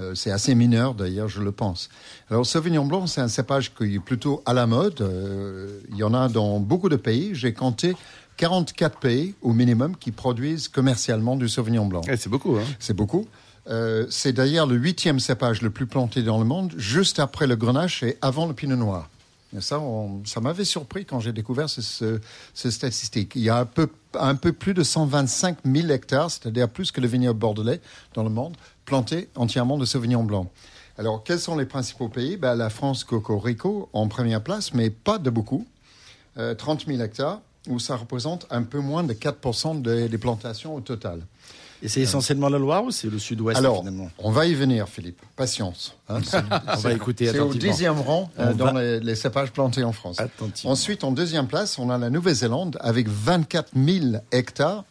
Euh, 0.00 0.14
c'est 0.14 0.30
assez 0.32 0.54
mineur 0.56 0.94
d'ailleurs, 0.94 1.28
je 1.28 1.40
le 1.40 1.52
pense. 1.52 1.88
Alors 2.30 2.44
Sauvignon 2.46 2.84
blanc, 2.84 3.06
c'est 3.06 3.20
un 3.20 3.28
cépage 3.28 3.72
qui 3.74 3.94
est 3.94 4.00
plutôt 4.00 4.42
à 4.44 4.52
la 4.52 4.66
mode. 4.66 5.00
Euh, 5.02 5.78
il 5.90 5.96
y 5.96 6.02
en 6.02 6.14
a 6.14 6.28
dans 6.28 6.58
beaucoup 6.58 6.88
de 6.88 6.96
pays. 6.96 7.30
J'ai 7.34 7.52
compté 7.52 7.94
44 8.36 8.98
pays 8.98 9.34
au 9.42 9.52
minimum 9.52 9.96
qui 9.96 10.10
produisent 10.10 10.66
commercialement 10.68 11.36
du 11.36 11.48
Sauvignon 11.48 11.86
blanc. 11.86 12.00
Eh, 12.08 12.16
c'est 12.16 12.28
beaucoup, 12.28 12.56
hein 12.56 12.64
C'est 12.80 12.94
beaucoup. 12.94 13.26
Euh, 13.70 14.06
c'est 14.10 14.32
d'ailleurs 14.32 14.66
le 14.66 14.74
huitième 14.76 15.20
cépage 15.20 15.62
le 15.62 15.70
plus 15.70 15.86
planté 15.86 16.22
dans 16.22 16.38
le 16.38 16.44
monde, 16.44 16.72
juste 16.76 17.18
après 17.20 17.46
le 17.46 17.56
grenache 17.56 18.02
et 18.02 18.18
avant 18.20 18.46
le 18.46 18.52
pinot 18.52 18.76
noir. 18.76 19.08
Et 19.56 19.60
ça, 19.60 19.78
on- 19.78 20.22
ça 20.24 20.40
m'avait 20.40 20.64
surpris 20.64 21.04
quand 21.04 21.20
j'ai 21.20 21.32
découvert 21.32 21.70
ce, 21.70 21.80
ce, 21.80 22.18
ce 22.54 22.70
statistique. 22.70 23.32
Il 23.36 23.42
y 23.42 23.48
a 23.50 23.58
un 23.58 23.64
peu, 23.64 23.88
un 24.18 24.34
peu 24.34 24.52
plus 24.52 24.74
de 24.74 24.82
125 24.82 25.58
000 25.64 25.88
hectares, 25.90 26.30
c'est-à-dire 26.32 26.68
plus 26.68 26.90
que 26.90 27.00
le 27.00 27.06
vignoble 27.06 27.38
bordelais 27.38 27.80
dans 28.14 28.24
le 28.24 28.30
monde, 28.30 28.56
planté 28.84 29.28
entièrement 29.36 29.78
de 29.78 29.84
Sauvignon 29.84 30.22
blanc. 30.24 30.50
Alors, 30.98 31.24
quels 31.24 31.40
sont 31.40 31.56
les 31.56 31.64
principaux 31.66 32.08
pays? 32.08 32.36
Ben, 32.36 32.54
La 32.54 32.70
France, 32.70 33.02
Cocorico, 33.04 33.88
en 33.92 34.06
première 34.08 34.40
place, 34.42 34.72
mais 34.74 34.90
pas 34.90 35.18
de 35.18 35.30
beaucoup. 35.30 35.66
Euh, 36.38 36.54
30 36.54 36.86
000 36.86 37.00
hectares, 37.00 37.40
où 37.68 37.78
ça 37.78 37.96
représente 37.96 38.46
un 38.50 38.62
peu 38.62 38.78
moins 38.80 39.02
de 39.04 39.12
4% 39.14 39.80
des, 39.82 40.08
des 40.08 40.18
plantations 40.18 40.74
au 40.74 40.80
total. 40.80 41.20
Et 41.82 41.88
c'est 41.88 42.00
essentiellement 42.00 42.48
la 42.48 42.58
Loire 42.58 42.84
ou 42.84 42.90
c'est 42.90 43.08
le 43.10 43.18
sud-ouest 43.18 43.58
Alors, 43.58 43.78
finalement? 43.80 44.08
on 44.18 44.30
va 44.30 44.46
y 44.46 44.54
venir, 44.54 44.88
Philippe. 44.88 45.20
Patience. 45.36 45.94
hein. 46.08 46.20
On 46.68 46.76
va 46.78 46.92
écouter 46.92 47.26
C'est 47.26 47.38
au 47.40 47.44
attentivement. 47.44 47.70
dixième 47.72 48.00
rang 48.00 48.30
euh, 48.38 48.54
dans 48.54 48.72
va- 48.72 48.82
les, 48.82 49.00
les 49.00 49.14
cépages 49.14 49.50
plantés 49.52 49.84
en 49.84 49.92
France. 49.92 50.18
Attentivement. 50.18 50.72
Ensuite, 50.72 51.04
en 51.04 51.12
deuxième 51.12 51.46
place, 51.46 51.78
on 51.78 51.90
a 51.90 51.98
la 51.98 52.08
Nouvelle-Zélande 52.10 52.78
avec 52.80 53.08
24 53.08 53.72
000 53.76 54.16
hectares, 54.32 54.84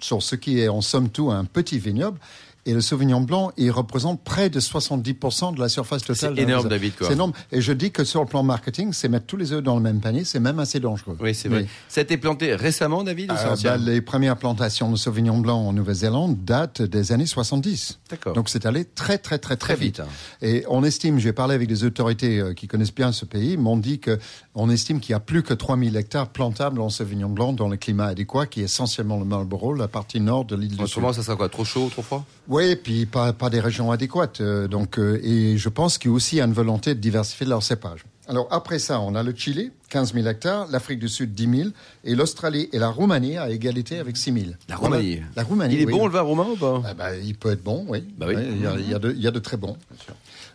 sur 0.00 0.22
ce 0.22 0.36
qui 0.36 0.60
est 0.60 0.68
en 0.68 0.80
somme 0.80 1.10
tout 1.10 1.30
un 1.30 1.44
petit 1.44 1.78
vignoble. 1.78 2.18
Et 2.66 2.74
le 2.74 2.80
Sauvignon 2.82 3.20
blanc, 3.22 3.50
il 3.56 3.70
représente 3.70 4.22
près 4.22 4.50
de 4.50 4.60
70% 4.60 5.54
de 5.54 5.60
la 5.60 5.68
surface 5.68 6.02
totale. 6.02 6.16
C'est 6.16 6.34
de 6.34 6.40
énorme. 6.48 6.68
David. 6.68 6.92
C'est 7.00 7.12
énorme. 7.12 7.32
Et 7.50 7.60
je 7.62 7.72
dis 7.72 7.90
que 7.90 8.04
sur 8.04 8.20
le 8.20 8.26
plan 8.26 8.42
marketing, 8.42 8.92
c'est 8.92 9.08
mettre 9.08 9.26
tous 9.26 9.36
les 9.38 9.52
œufs 9.52 9.62
dans 9.62 9.74
le 9.76 9.80
même 9.80 10.00
panier, 10.00 10.24
c'est 10.24 10.40
même 10.40 10.58
assez 10.58 10.78
dangereux. 10.80 11.16
Oui, 11.20 11.34
c'est 11.34 11.48
vrai. 11.48 11.62
Mais, 11.62 11.68
Ça 11.88 12.00
a 12.00 12.04
été 12.04 12.18
planté 12.18 12.54
récemment, 12.54 13.04
David, 13.04 13.30
ou 13.30 13.34
euh, 13.34 13.52
ancien 13.52 13.78
bah, 13.78 13.82
les 13.84 14.00
premières 14.02 14.36
plantations 14.36 14.90
de 14.90 14.96
Sauvignon 14.96 15.38
blanc 15.38 15.60
en 15.66 15.72
Nouvelle-Zélande 15.72 16.44
datent 16.44 16.82
des 16.82 17.12
années 17.12 17.24
70. 17.26 18.00
D'accord. 18.10 18.34
Donc 18.34 18.48
c'est 18.50 18.66
allé 18.66 18.84
très 18.84 19.16
très 19.18 19.38
très 19.38 19.56
très, 19.56 19.74
Très 19.74 19.76
vite, 19.76 19.96
vite. 19.98 20.00
hein. 20.00 20.08
Et 20.42 20.64
on 20.68 20.84
estime, 20.84 21.18
j'ai 21.18 21.32
parlé 21.32 21.54
avec 21.54 21.68
des 21.68 21.84
autorités 21.84 22.38
euh, 22.38 22.54
qui 22.54 22.66
connaissent 22.68 22.94
bien 22.94 23.12
ce 23.12 23.24
pays, 23.24 23.56
m'ont 23.56 23.76
dit 23.78 23.98
que 23.98 24.18
on 24.54 24.68
estime 24.70 25.00
qu'il 25.00 25.12
y 25.12 25.14
a 25.14 25.20
plus 25.20 25.42
que 25.42 25.54
3000 25.54 25.96
hectares 25.96 26.28
plantables 26.28 26.80
en 26.80 26.90
Sauvignon 26.90 27.28
blanc 27.30 27.52
dans 27.52 27.68
le 27.68 27.76
climat 27.76 28.06
adéquat, 28.06 28.46
qui 28.46 28.60
est 28.60 28.64
essentiellement 28.64 29.18
le 29.18 29.24
Marlborough, 29.24 29.76
la 29.76 29.88
partie 29.88 30.20
nord 30.20 30.44
de 30.44 30.56
l'île 30.56 30.70
du 30.70 30.74
Sud. 30.76 30.82
Autrement, 30.84 31.12
ça 31.12 31.22
sera 31.22 31.36
quoi 31.36 31.48
Trop 31.48 31.64
chaud, 31.64 31.88
trop 31.90 32.02
froid? 32.02 32.26
Oui, 32.48 32.64
et 32.64 32.76
puis 32.76 33.04
pas, 33.06 33.32
pas 33.34 33.50
des 33.50 33.60
régions 33.60 33.90
adéquates. 33.92 34.40
euh, 34.40 34.68
donc, 34.68 34.98
euh, 34.98 35.20
et 35.22 35.58
je 35.58 35.68
pense 35.68 35.98
qu'il 35.98 36.10
y 36.10 36.12
a 36.12 36.16
aussi 36.16 36.40
une 36.40 36.52
volonté 36.54 36.94
de 36.94 37.00
diversifier 37.00 37.46
leur 37.46 37.62
cépage. 37.62 38.04
Alors 38.26 38.48
après 38.50 38.78
ça, 38.78 39.00
on 39.00 39.14
a 39.14 39.22
le 39.22 39.34
Chili, 39.34 39.70
15 39.90 40.12
000 40.14 40.26
hectares, 40.26 40.66
l'Afrique 40.70 40.98
du 40.98 41.08
Sud, 41.08 41.34
10 41.34 41.56
000, 41.58 41.68
et 42.04 42.14
l'Australie 42.14 42.68
et 42.72 42.78
la 42.78 42.88
Roumanie 42.90 43.36
à 43.38 43.48
égalité 43.50 43.98
avec 43.98 44.16
6 44.16 44.32
000. 44.32 44.46
La 44.68 44.76
Roumanie. 44.76 45.16
Voilà. 45.16 45.30
La 45.36 45.42
Roumanie, 45.44 45.74
Il 45.74 45.80
est 45.82 45.86
oui. 45.86 45.92
bon 45.92 46.06
le 46.06 46.12
vin 46.12 46.20
roumain 46.22 46.46
ou 46.52 46.56
pas? 46.56 46.82
Ah 46.86 46.94
bah, 46.94 47.16
il 47.16 47.34
peut 47.36 47.50
être 47.52 47.62
bon, 47.62 47.84
oui. 47.88 48.04
Bah 48.18 48.26
oui. 48.28 48.34
Il, 48.38 48.62
y 48.62 48.66
a, 48.66 48.74
il 48.78 48.88
y 48.90 48.94
a 48.94 48.98
de, 48.98 49.12
il 49.12 49.20
y 49.20 49.26
a 49.26 49.30
de 49.30 49.38
très 49.38 49.56
bons. 49.56 49.76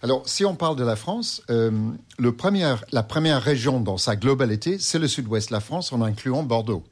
Alors, 0.04 0.22
si 0.28 0.46
on 0.46 0.56
parle 0.56 0.76
de 0.76 0.84
la 0.84 0.96
France, 0.96 1.42
euh, 1.50 1.72
le 2.20 2.32
premier, 2.36 2.76
la 2.92 3.04
première 3.04 3.42
région 3.42 3.80
dans 3.80 3.98
sa 3.98 4.16
globalité, 4.16 4.78
c'est 4.80 5.00
le 5.00 5.08
sud-ouest 5.08 5.50
de 5.50 5.54
la 5.54 5.60
France, 5.62 5.94
en 5.94 6.02
incluant 6.02 6.44
Bordeaux, 6.44 6.84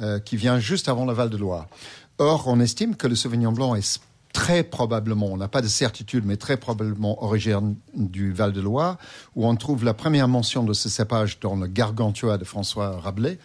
euh, 0.00 0.18
qui 0.18 0.36
vient 0.36 0.58
juste 0.58 0.88
avant 0.88 1.04
la 1.04 1.12
Val-de-Loire. 1.12 1.66
Or, 2.18 2.44
on 2.48 2.58
estime 2.58 2.96
que 2.96 3.06
le 3.06 3.14
Sauvignon 3.14 3.52
blanc 3.52 3.76
est 3.76 4.00
très 4.38 4.62
probablement, 4.62 5.26
on 5.26 5.36
n'a 5.36 5.48
pas 5.48 5.62
de 5.62 5.66
certitude, 5.66 6.24
mais 6.24 6.36
très 6.36 6.56
probablement 6.56 7.24
originaire 7.24 7.60
du 7.94 8.32
Val-de-Loire, 8.32 8.96
où 9.34 9.48
on 9.48 9.56
trouve 9.56 9.84
la 9.84 9.94
première 9.94 10.28
mention 10.28 10.62
de 10.62 10.72
ce 10.74 10.88
cépage 10.88 11.40
dans 11.40 11.56
le 11.56 11.66
Gargantua 11.66 12.38
de 12.38 12.44
François 12.44 13.00
Rabelais, 13.00 13.38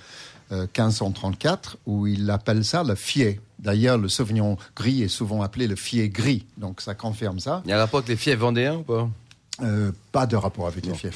euh, 0.51 0.67
1534, 0.77 1.77
où 1.87 2.05
il 2.05 2.29
appelle 2.29 2.63
ça 2.63 2.83
le 2.83 2.93
fier. 2.93 3.39
D'ailleurs, 3.57 3.97
le 3.97 4.07
Sauvignon 4.07 4.55
gris 4.75 5.01
est 5.01 5.07
souvent 5.07 5.41
appelé 5.41 5.65
le 5.65 5.75
fier 5.75 6.09
gris, 6.09 6.45
donc 6.57 6.79
ça 6.79 6.93
confirme 6.93 7.39
ça. 7.39 7.63
Il 7.65 7.71
y 7.71 7.73
a 7.73 7.77
un 7.77 7.79
rapport 7.79 7.99
avec 7.99 8.09
les 8.09 8.15
fiefs 8.15 8.37
vendéens 8.37 8.75
ou 8.75 8.83
pas? 8.83 9.09
Euh, 9.61 9.91
pas 10.11 10.25
de 10.25 10.35
rapport 10.35 10.65
avec 10.65 10.83
les 10.85 10.93
fiefs. 10.97 11.13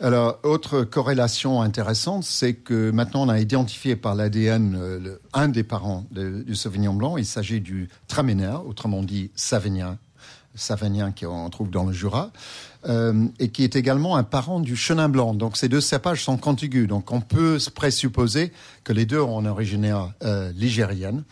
Alors, 0.00 0.38
autre 0.42 0.84
corrélation 0.84 1.60
intéressante, 1.60 2.24
c'est 2.24 2.54
que 2.54 2.90
maintenant 2.90 3.24
on 3.24 3.28
a 3.28 3.40
identifié 3.40 3.94
par 3.94 4.14
l'ADN 4.14 4.74
euh, 4.74 4.98
le- 4.98 5.20
un 5.34 5.48
des 5.48 5.62
parents 5.62 6.06
de- 6.12 6.42
du 6.46 6.54
Sauvignon 6.54 6.94
blanc. 6.94 7.18
Il 7.18 7.26
s'agit 7.26 7.60
du 7.60 7.90
Traminer, 8.08 8.56
autrement 8.66 9.02
dit 9.02 9.30
Savagnin, 9.36 9.98
Savagnin 10.54 11.12
qu'on 11.12 11.48
trouve 11.50 11.68
dans 11.68 11.84
le 11.84 11.92
Jura, 11.92 12.30
euh, 12.88 13.26
et 13.38 13.50
qui 13.50 13.64
est 13.64 13.76
également 13.76 14.16
un 14.16 14.22
parent 14.24 14.58
du 14.60 14.74
Chenin 14.74 15.10
blanc. 15.10 15.34
Donc 15.34 15.58
ces 15.58 15.68
deux 15.68 15.82
cépages 15.82 16.24
sont 16.24 16.38
contigus. 16.38 16.88
Donc 16.88 17.12
on 17.12 17.20
peut 17.20 17.58
se 17.58 17.68
présupposer 17.68 18.50
que 18.82 18.94
les 18.94 19.04
deux 19.04 19.20
ont 19.20 19.40
une 19.40 19.46
originaire 19.46 20.12
euh, 20.24 20.50
ligérienne. 20.52 21.22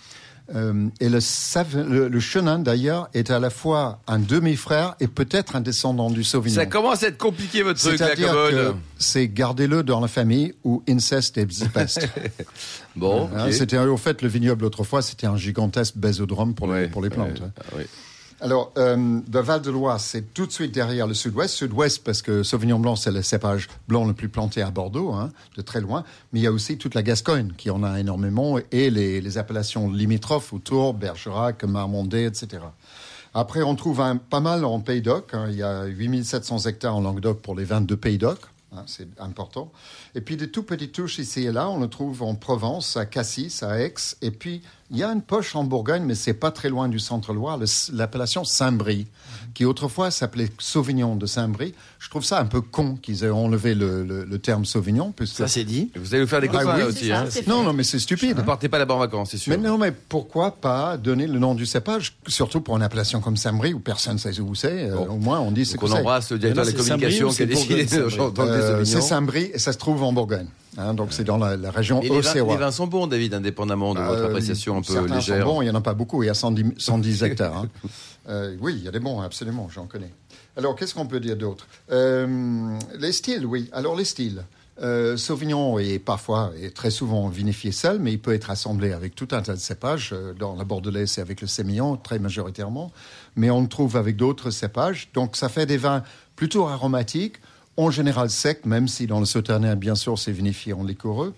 Euh, 0.54 0.88
et 0.98 1.08
le, 1.08 1.20
Sav- 1.20 1.80
le, 1.88 2.08
le 2.08 2.20
Chenin, 2.20 2.58
d'ailleurs, 2.58 3.08
est 3.14 3.30
à 3.30 3.38
la 3.38 3.50
fois 3.50 4.00
un 4.08 4.18
demi-frère 4.18 4.96
et 4.98 5.06
peut-être 5.06 5.54
un 5.54 5.60
descendant 5.60 6.10
du 6.10 6.24
Sauvignon. 6.24 6.56
Ça 6.56 6.66
commence 6.66 7.02
à 7.04 7.08
être 7.08 7.18
compliqué 7.18 7.62
votre 7.62 7.78
truc, 7.80 7.98
la 8.00 8.16
commode. 8.16 8.74
c'est 8.98 9.28
gardez-le 9.28 9.82
dans 9.84 10.00
la 10.00 10.08
famille 10.08 10.54
ou 10.64 10.82
inceste 10.88 11.38
et 11.38 11.46
peste. 11.72 12.08
Bon, 12.96 13.30
Hein, 13.34 13.46
ok. 13.46 13.52
C'était 13.52 13.78
au 13.78 13.96
fait 13.96 14.20
le 14.22 14.28
vignoble 14.28 14.64
autrefois, 14.64 15.00
c'était 15.02 15.26
un 15.28 15.36
gigantesque 15.36 15.96
bésodrome 15.96 16.54
pour, 16.54 16.66
les, 16.66 16.72
Ouais, 16.72 16.88
pour 16.88 17.02
les 17.02 17.10
plantes. 17.10 17.40
ouais, 17.76 17.82
hein. 17.82 17.84
Alors, 18.42 18.72
euh, 18.78 19.20
le 19.30 19.40
Val-de-Loire, 19.40 20.00
c'est 20.00 20.32
tout 20.32 20.46
de 20.46 20.52
suite 20.52 20.72
derrière 20.72 21.06
le 21.06 21.12
sud-ouest. 21.12 21.54
Sud-ouest, 21.54 22.02
parce 22.02 22.22
que 22.22 22.42
Sauvignon 22.42 22.78
blanc, 22.78 22.96
c'est 22.96 23.10
le 23.10 23.20
cépage 23.22 23.68
blanc 23.86 24.06
le 24.06 24.14
plus 24.14 24.30
planté 24.30 24.62
à 24.62 24.70
Bordeaux, 24.70 25.12
hein, 25.12 25.30
de 25.56 25.62
très 25.62 25.80
loin. 25.82 26.04
Mais 26.32 26.40
il 26.40 26.42
y 26.44 26.46
a 26.46 26.52
aussi 26.52 26.78
toute 26.78 26.94
la 26.94 27.02
Gascogne, 27.02 27.52
qui 27.58 27.68
en 27.70 27.82
a 27.82 28.00
énormément, 28.00 28.58
et 28.72 28.88
les, 28.88 29.20
les 29.20 29.38
appellations 29.38 29.90
limitrophes 29.90 30.54
autour, 30.54 30.94
Bergerac, 30.94 31.64
Marmondé, 31.64 32.24
etc. 32.24 32.62
Après, 33.34 33.62
on 33.62 33.76
trouve 33.76 34.00
un, 34.00 34.16
pas 34.16 34.40
mal 34.40 34.64
en 34.64 34.80
Pays 34.80 35.02
d'Oc. 35.02 35.34
hein. 35.34 35.46
Il 35.50 35.56
y 35.56 35.62
a 35.62 35.84
8700 35.84 36.60
hectares 36.60 36.96
en 36.96 37.02
Languedoc 37.02 37.42
pour 37.42 37.54
les 37.54 37.64
22 37.64 37.96
Pays 37.96 38.16
d'Oc. 38.18 38.38
hein, 38.74 38.84
c'est 38.86 39.06
important. 39.20 39.70
Et 40.14 40.22
puis, 40.22 40.38
des 40.38 40.50
tout 40.50 40.62
petites 40.62 40.92
touches 40.92 41.18
ici 41.18 41.44
et 41.44 41.52
là, 41.52 41.68
on 41.68 41.78
le 41.78 41.88
trouve 41.88 42.22
en 42.22 42.34
Provence, 42.34 42.96
à 42.96 43.04
Cassis, 43.04 43.62
à 43.62 43.78
Aix. 43.80 43.94
Et 44.22 44.30
puis, 44.30 44.62
il 44.90 44.98
y 44.98 45.02
a 45.04 45.08
une 45.12 45.22
poche 45.22 45.54
en 45.54 45.64
Bourgogne, 45.64 46.02
mais 46.04 46.14
c'est 46.14 46.34
pas 46.34 46.50
très 46.50 46.68
loin 46.68 46.88
du 46.88 46.98
centre-Loire, 46.98 47.58
l'appellation 47.92 48.44
Saint-Brie, 48.44 49.06
qui 49.54 49.64
autrefois 49.64 50.10
s'appelait 50.10 50.48
Sauvignon 50.58 51.16
de 51.16 51.26
Saint-Brie. 51.26 51.74
Je 51.98 52.08
trouve 52.10 52.24
ça 52.24 52.40
un 52.40 52.46
peu 52.46 52.60
con 52.60 52.96
qu'ils 53.00 53.24
aient 53.24 53.30
enlevé 53.30 53.74
le, 53.74 54.02
le- 54.04 54.24
le 54.24 54.38
terme 54.38 54.64
Sauvignon, 54.64 55.12
puisque... 55.14 55.36
Ça 55.36 55.48
c'est 55.48 55.64
dit. 55.64 55.90
Vous 55.96 56.14
allez 56.14 56.24
vous 56.24 56.28
faire 56.28 56.40
des 56.40 56.48
Ah 56.52 56.58
copains 56.58 56.74
oui. 56.74 56.80
là 56.80 56.84
C'est 56.90 56.96
aussi. 56.98 57.08
ça, 57.08 57.20
Hein. 57.20 57.26
c'est 57.30 57.46
non, 57.46 57.62
non, 57.62 57.72
mais 57.72 57.84
c'est 57.84 57.98
stupide. 57.98 58.36
Ne 58.36 58.42
partez 58.42 58.68
pas 58.68 58.78
là-bas 58.78 58.94
en 58.94 58.98
vacances, 58.98 59.30
c'est 59.30 59.36
sûr. 59.38 59.50
Mais 59.56 59.68
non, 59.68 59.78
mais 59.78 59.92
pourquoi 59.92 60.52
pas 60.56 60.96
donner 60.96 61.26
le 61.26 61.38
nom 61.38 61.54
du 61.54 61.66
cépage, 61.66 62.16
surtout 62.26 62.60
pour 62.60 62.76
une 62.76 62.82
appellation 62.82 63.20
comme 63.20 63.36
Saint-Brie 63.36 63.74
où 63.74 63.80
personne 63.80 64.14
ne 64.14 64.18
sait 64.18 64.40
où 64.40 64.54
c'est. 64.54 64.90
euh. 64.90 64.96
Au 64.96 65.16
moins, 65.18 65.40
on 65.40 65.50
dit 65.52 65.64
ce 65.66 65.72
Donc 65.74 65.80
que 65.82 65.86
on 65.86 65.94
c'est. 65.94 66.00
embrasse 66.00 66.30
le 66.32 66.38
directeur 66.38 66.64
de 66.64 66.70
la 66.70 66.76
c'est 66.76 66.88
communication 66.90 67.26
qui 67.28 67.32
a 67.32 67.36
c'est 67.36 67.46
décidé 67.46 67.84
de 67.84 68.40
Euh, 68.40 68.84
c'est. 68.84 69.00
Saint-Brie 69.00 69.50
et 69.54 69.58
ça 69.58 69.72
se 69.72 69.78
trouve 69.78 70.02
en 70.02 70.12
Bourgogne. 70.12 70.46
Hein, 70.78 70.94
donc 70.94 71.12
c'est 71.12 71.24
dans 71.24 71.36
la, 71.36 71.56
la 71.56 71.70
région 71.70 72.00
Et 72.00 72.04
les 72.04 72.10
vins, 72.10 72.16
Auxerrois. 72.18 72.54
les 72.54 72.60
vins 72.60 72.70
sont 72.70 72.86
bons, 72.86 73.06
David, 73.08 73.34
indépendamment 73.34 73.92
de 73.94 74.00
votre 74.00 74.22
Euh, 74.22 74.26
appréciation 74.26 74.76
un 74.78 74.82
peu 74.82 75.06
légère. 75.06 75.44
sont 75.44 75.52
bons, 75.54 75.62
il 75.62 75.64
n'y 75.64 75.70
en 75.70 75.74
a 75.74 75.80
pas 75.80 75.94
beaucoup, 75.94 76.22
il 76.22 76.26
y 76.26 76.30
a 76.30 76.34
110, 76.34 76.74
110 76.78 77.22
hectares. 77.24 77.56
hein. 77.56 77.68
Euh, 78.28 78.54
oui, 78.60 78.74
il 78.76 78.84
y 78.84 78.86
a 78.86 78.90
des 78.92 79.00
bons, 79.00 79.20
absolument, 79.22 79.68
j'en 79.74 79.86
connais. 79.86 80.12
Alors, 80.56 80.76
qu'est-ce 80.76 80.94
qu'on 80.94 81.06
peut 81.06 81.18
dire 81.20 81.36
d'autre? 81.36 81.66
Euh, 81.90 82.78
Les 82.98 83.12
styles, 83.12 83.44
oui. 83.46 83.68
Alors, 83.72 83.96
les 83.96 84.04
styles. 84.04 84.44
Sauvignon 85.16 85.78
est 85.78 85.98
parfois 85.98 86.52
et 86.60 86.70
très 86.70 86.90
souvent 86.90 87.28
vinifié 87.28 87.72
seul, 87.72 87.98
mais 87.98 88.12
il 88.12 88.18
peut 88.20 88.32
être 88.34 88.50
assemblé 88.50 88.92
avec 88.92 89.14
tout 89.14 89.28
un 89.32 89.42
tas 89.42 89.54
de 89.54 89.58
cépages. 89.58 90.14
Dans 90.38 90.54
la 90.54 90.64
Bordelaise, 90.64 91.10
c'est 91.10 91.20
avec 91.20 91.40
le 91.40 91.46
sémillon, 91.46 91.96
très 91.96 92.18
majoritairement. 92.18 92.92
Mais 93.36 93.50
on 93.50 93.62
le 93.62 93.68
trouve 93.68 93.96
avec 93.96 94.16
d'autres 94.16 94.50
cépages. 94.50 95.08
Donc, 95.14 95.36
ça 95.36 95.48
fait 95.48 95.66
des 95.66 95.76
vins 95.76 96.02
plutôt 96.36 96.66
aromatiques, 96.68 97.36
en 97.76 97.90
général 97.90 98.30
secs, 98.30 98.64
même 98.66 98.88
si 98.88 99.06
dans 99.06 99.20
le 99.20 99.26
Sauternais, 99.26 99.76
bien 99.76 99.94
sûr, 99.94 100.18
c'est 100.18 100.32
vinifié 100.32 100.72
en 100.72 100.82
liquoreux. 100.82 101.34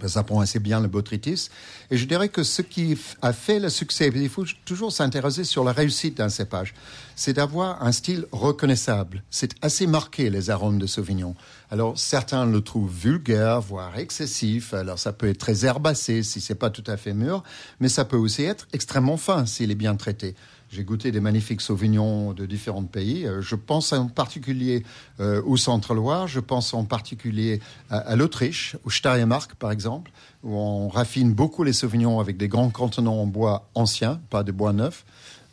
Ben, 0.00 0.08
ça 0.08 0.22
prend 0.22 0.40
assez 0.40 0.58
bien 0.58 0.80
le 0.80 0.88
botrytis. 0.88 1.48
Et 1.90 1.96
je 1.96 2.06
dirais 2.06 2.28
que 2.28 2.42
ce 2.42 2.60
qui 2.60 2.98
a 3.22 3.32
fait 3.32 3.58
le 3.58 3.70
succès, 3.70 4.12
il 4.14 4.28
faut 4.28 4.44
toujours 4.66 4.92
s'intéresser 4.92 5.42
sur 5.44 5.64
la 5.64 5.72
réussite 5.72 6.18
d'un 6.18 6.28
cépage, 6.28 6.74
c'est 7.14 7.32
d'avoir 7.32 7.82
un 7.82 7.92
style 7.92 8.26
reconnaissable. 8.30 9.22
C'est 9.30 9.54
assez 9.62 9.86
marqué, 9.86 10.28
les 10.28 10.50
arômes 10.50 10.78
de 10.78 10.86
Sauvignon. 10.86 11.34
Alors, 11.70 11.98
certains 11.98 12.44
le 12.44 12.60
trouvent 12.60 12.92
vulgaire, 12.92 13.62
voire 13.62 13.98
excessif. 13.98 14.74
Alors, 14.74 14.98
ça 14.98 15.14
peut 15.14 15.28
être 15.28 15.38
très 15.38 15.64
herbacé 15.64 16.22
si 16.22 16.42
c'est 16.42 16.54
pas 16.54 16.68
tout 16.68 16.84
à 16.86 16.98
fait 16.98 17.14
mûr, 17.14 17.42
mais 17.80 17.88
ça 17.88 18.04
peut 18.04 18.18
aussi 18.18 18.42
être 18.42 18.68
extrêmement 18.74 19.16
fin 19.16 19.46
s'il 19.46 19.70
est 19.70 19.76
bien 19.76 19.96
traité. 19.96 20.34
J'ai 20.68 20.82
goûté 20.82 21.12
des 21.12 21.20
magnifiques 21.20 21.60
sauvignons 21.60 22.32
de 22.32 22.44
différents 22.44 22.84
pays. 22.84 23.26
Euh, 23.26 23.40
Je 23.40 23.54
pense 23.54 23.92
en 23.92 24.08
particulier 24.08 24.82
euh, 25.20 25.40
au 25.44 25.56
Centre-Loire, 25.56 26.26
je 26.26 26.40
pense 26.40 26.74
en 26.74 26.84
particulier 26.84 27.60
à, 27.88 28.16
l'Autriche, 28.16 28.76
au 28.84 28.90
Steiermark 28.90 29.54
par 29.54 29.70
exemple, 29.70 30.10
où 30.42 30.56
on 30.56 30.88
raffine 30.88 31.32
beaucoup 31.32 31.62
les 31.62 31.72
sauvignons 31.72 32.18
avec 32.18 32.36
des 32.36 32.48
grands 32.48 32.70
contenants 32.70 33.20
en 33.20 33.26
bois 33.26 33.68
anciens, 33.74 34.20
pas 34.28 34.42
de 34.42 34.52
bois 34.52 34.72
neuf, 34.72 35.04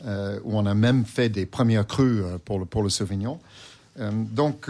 euh, 0.04 0.40
où 0.44 0.58
on 0.58 0.66
a 0.66 0.74
même 0.74 1.04
fait 1.04 1.28
des 1.28 1.46
premières 1.46 1.86
crues 1.86 2.22
pour 2.44 2.58
le, 2.58 2.64
pour 2.64 2.82
le 2.82 2.90
sauvignon. 2.90 3.38
Donc, 3.96 4.68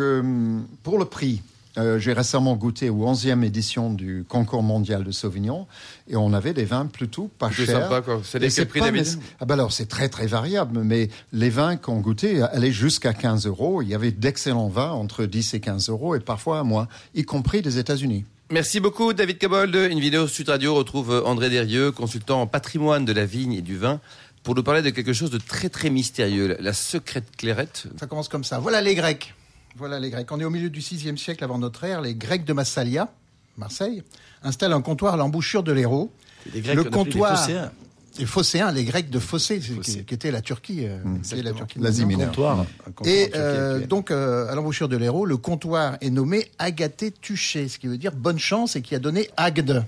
pour 0.83 0.99
le 0.99 1.05
prix, 1.07 1.41
euh, 1.77 1.99
j'ai 1.99 2.13
récemment 2.13 2.55
goûté 2.57 2.89
aux 2.91 3.05
11e 3.13 3.43
édition 3.45 3.93
du 3.93 4.25
concours 4.29 4.63
mondial 4.63 5.03
de 5.05 5.11
Sauvignon 5.11 5.67
et 6.09 6.17
on 6.17 6.33
avait 6.33 6.53
des 6.55 6.65
vins 6.65 6.87
plutôt 6.87 7.29
pas 7.39 7.51
chers. 7.51 7.67
sympa, 7.67 8.01
quoi. 8.01 8.21
C'est 8.25 8.39
des 8.39 8.49
quel 8.51 8.67
prix, 8.69 8.81
nécess- 8.81 9.19
ah 9.41 9.45
ben 9.45 9.55
alors, 9.55 9.73
c'est 9.73 9.87
très 9.87 10.09
très 10.09 10.27
variable, 10.27 10.81
mais 10.85 11.09
les 11.33 11.51
vins 11.51 11.77
qu'on 11.77 12.01
goûtait 12.01 12.41
allaient 12.43 12.71
jusqu'à 12.73 13.13
15 13.13 13.47
euros. 13.47 13.83
Il 13.83 13.89
y 13.89 13.95
avait 13.95 14.13
d'excellents 14.13 14.69
vins 14.69 14.93
entre 14.93 15.25
10 15.25 15.55
et 15.55 15.61
15 15.61 15.89
euros 15.89 16.15
et 16.15 16.21
parfois 16.21 16.61
à 16.61 16.63
moins, 16.63 16.87
y 17.15 17.25
compris 17.25 17.61
des 17.63 17.79
États-Unis. 17.79 18.25
Merci 18.51 18.79
beaucoup, 18.79 19.13
David 19.15 19.39
Cabold. 19.39 19.75
Une 19.75 20.01
vidéo 20.01 20.29
Sud 20.29 20.51
Radio 20.51 20.75
retrouve 20.75 21.23
André 21.27 21.51
Derieux, 21.51 21.91
consultant 21.93 22.43
en 22.43 22.47
patrimoine 22.47 23.05
de 23.05 23.13
la 23.13 23.25
vigne 23.27 23.55
et 23.55 23.63
du 23.63 23.77
vin. 23.77 24.01
pour 24.43 24.55
nous 24.55 24.63
parler 24.63 24.83
de 24.83 24.91
quelque 24.91 25.15
chose 25.15 25.31
de 25.31 25.39
très 25.39 25.71
très 25.71 25.89
mystérieux, 25.89 26.57
la 26.61 26.75
secrète 26.75 27.35
clairette. 27.39 27.85
Ça 27.99 28.07
commence 28.07 28.29
comme 28.29 28.45
ça. 28.45 28.59
Voilà 28.59 28.83
les 28.83 28.95
Grecs. 28.95 29.33
Voilà 29.77 29.99
les 29.99 30.11
Grecs. 30.11 30.31
On 30.31 30.39
est 30.41 30.45
au 30.45 30.51
milieu 30.51 30.71
du 30.71 30.81
VIe 30.81 31.19
siècle 31.19 31.43
avant 31.43 31.59
notre 31.59 31.85
ère. 31.85 32.01
Les 32.01 32.15
Grecs 32.15 32.45
de 32.45 32.53
Massalia, 32.53 33.13
Marseille, 33.57 34.03
installent 34.43 34.73
un 34.73 34.83
comptoir 34.83 35.15
à 35.15 35.17
l'embouchure 35.17 35.63
de 35.63 35.73
l'Hérault. 35.73 36.11
Les 36.53 36.61
Grecs, 36.61 36.77
Le 36.77 36.85
comptoir- 36.85 37.39
Phocéens. 37.39 37.73
Les 38.17 38.27
Phocéens, 38.27 38.71
les 38.71 38.85
Grecs 38.85 39.11
de 39.11 39.19
Phocée, 39.19 39.59
qui, 39.59 39.75
Phocée. 39.75 40.05
qui 40.05 40.15
était 40.15 40.31
la 40.31 40.41
Turquie. 40.41 40.87
euh, 40.87 40.99
qui 41.25 41.35
est 41.41 41.43
la 41.43 41.53
Turquie 41.53 41.81
L'Asie 41.81 42.07
mineure. 42.07 42.29
Comptoir. 42.29 42.61
Un 42.61 42.93
comptoir 42.93 43.13
Et 43.13 43.33
euh, 43.35 43.85
donc, 43.85 44.13
euh, 44.13 44.47
à 44.49 44.55
l'embouchure 44.55 44.89
de 44.89 44.97
l'Hérault, 44.97 45.27
le 45.27 45.37
comptoir 45.37 45.97
est 46.01 46.11
nommé 46.11 46.47
Agathé 46.61 47.11
Tuché, 47.11 47.67
ce 47.67 47.77
qui 47.81 47.89
veut 47.89 47.99
dire 47.99 48.13
bonne 48.13 48.39
chance 48.39 48.77
et 48.77 48.83
qui 48.83 48.95
a 48.95 49.01
donné 49.01 49.29
Agde. 49.37 49.85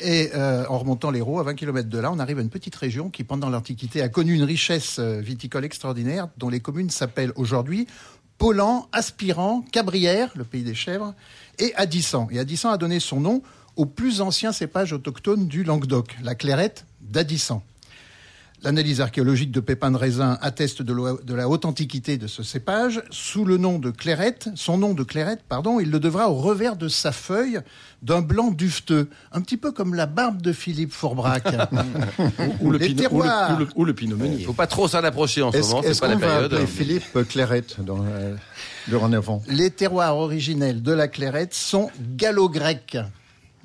Et 0.00 0.30
euh, 0.34 0.64
en 0.68 0.78
remontant 0.78 1.12
l'Hérault, 1.12 1.38
à 1.38 1.44
20 1.44 1.54
km 1.54 1.88
de 1.88 1.98
là, 1.98 2.10
on 2.10 2.18
arrive 2.18 2.38
à 2.38 2.42
une 2.42 2.50
petite 2.50 2.74
région 2.74 3.10
qui, 3.10 3.22
pendant 3.22 3.48
l'Antiquité, 3.48 4.02
a 4.02 4.08
connu 4.08 4.34
une 4.34 4.42
richesse 4.44 4.98
viticole 4.98 5.64
extraordinaire, 5.64 6.26
dont 6.36 6.48
les 6.48 6.58
communes 6.60 6.90
s'appellent 6.90 7.32
aujourd'hui 7.36 7.86
Paulan, 8.38 8.88
Aspirant, 8.92 9.62
Cabrières, 9.72 10.30
le 10.36 10.44
pays 10.44 10.62
des 10.62 10.74
chèvres, 10.74 11.14
et 11.58 11.74
Adissan. 11.74 12.28
Et 12.30 12.38
Adissan 12.38 12.70
a 12.70 12.78
donné 12.78 13.00
son 13.00 13.20
nom 13.20 13.42
au 13.76 13.84
plus 13.84 14.20
ancien 14.20 14.52
cépage 14.52 14.92
autochtone 14.92 15.48
du 15.48 15.64
Languedoc, 15.64 16.16
la 16.22 16.34
clairette 16.34 16.84
d'Adissan. 17.00 17.62
L'analyse 18.64 19.00
archéologique 19.00 19.52
de 19.52 19.60
pépins 19.60 19.92
de 19.92 19.96
raisin 19.96 20.36
atteste 20.40 20.82
de, 20.82 21.34
la 21.34 21.48
haute 21.48 21.64
antiquité 21.64 22.18
de 22.18 22.26
ce 22.26 22.42
cépage. 22.42 23.02
Sous 23.10 23.44
le 23.44 23.56
nom 23.56 23.78
de 23.78 23.90
clairette, 23.90 24.48
son 24.56 24.78
nom 24.78 24.94
de 24.94 25.04
clairette, 25.04 25.42
pardon, 25.48 25.78
il 25.78 25.90
le 25.92 26.00
devra 26.00 26.28
au 26.28 26.34
revers 26.34 26.76
de 26.76 26.88
sa 26.88 27.12
feuille 27.12 27.60
d'un 28.02 28.20
blanc 28.20 28.50
dufteux, 28.50 29.08
un 29.32 29.40
petit 29.42 29.56
peu 29.56 29.70
comme 29.70 29.94
la 29.94 30.06
barbe 30.06 30.42
de 30.42 30.52
Philippe 30.52 30.92
Fourbrac. 30.92 31.44
ou 32.60 32.70
le, 32.70 32.78
les 32.78 32.86
pinot, 32.88 32.98
ou 33.10 33.18
le, 33.18 33.22
terroirs. 33.22 33.54
ou 33.54 33.58
le- 33.58 33.68
ou 33.76 33.84
le 33.84 33.94
pinot 33.94 34.16
meunier. 34.16 34.36
Il 34.40 34.44
faut 34.44 34.52
pas 34.52 34.66
trop 34.66 34.88
s'en 34.88 35.04
approcher 35.04 35.42
en 35.42 35.52
ce 35.52 35.58
moment, 35.58 35.82
c'est 35.82 35.90
est-ce 35.90 36.00
pas 36.00 36.12
qu'on 36.12 36.18
la 36.18 36.26
va 36.26 36.48
période. 36.48 36.66
Philippe 36.66 37.28
Clairette 37.28 37.76
dans, 37.84 38.04
euh, 38.04 38.34
dorénavant 38.88 39.42
Les 39.48 39.70
terroirs 39.70 40.16
originels 40.16 40.82
de 40.82 40.92
la 40.92 41.06
clairette 41.06 41.54
sont 41.54 41.90
gallo-grecs. 42.16 42.98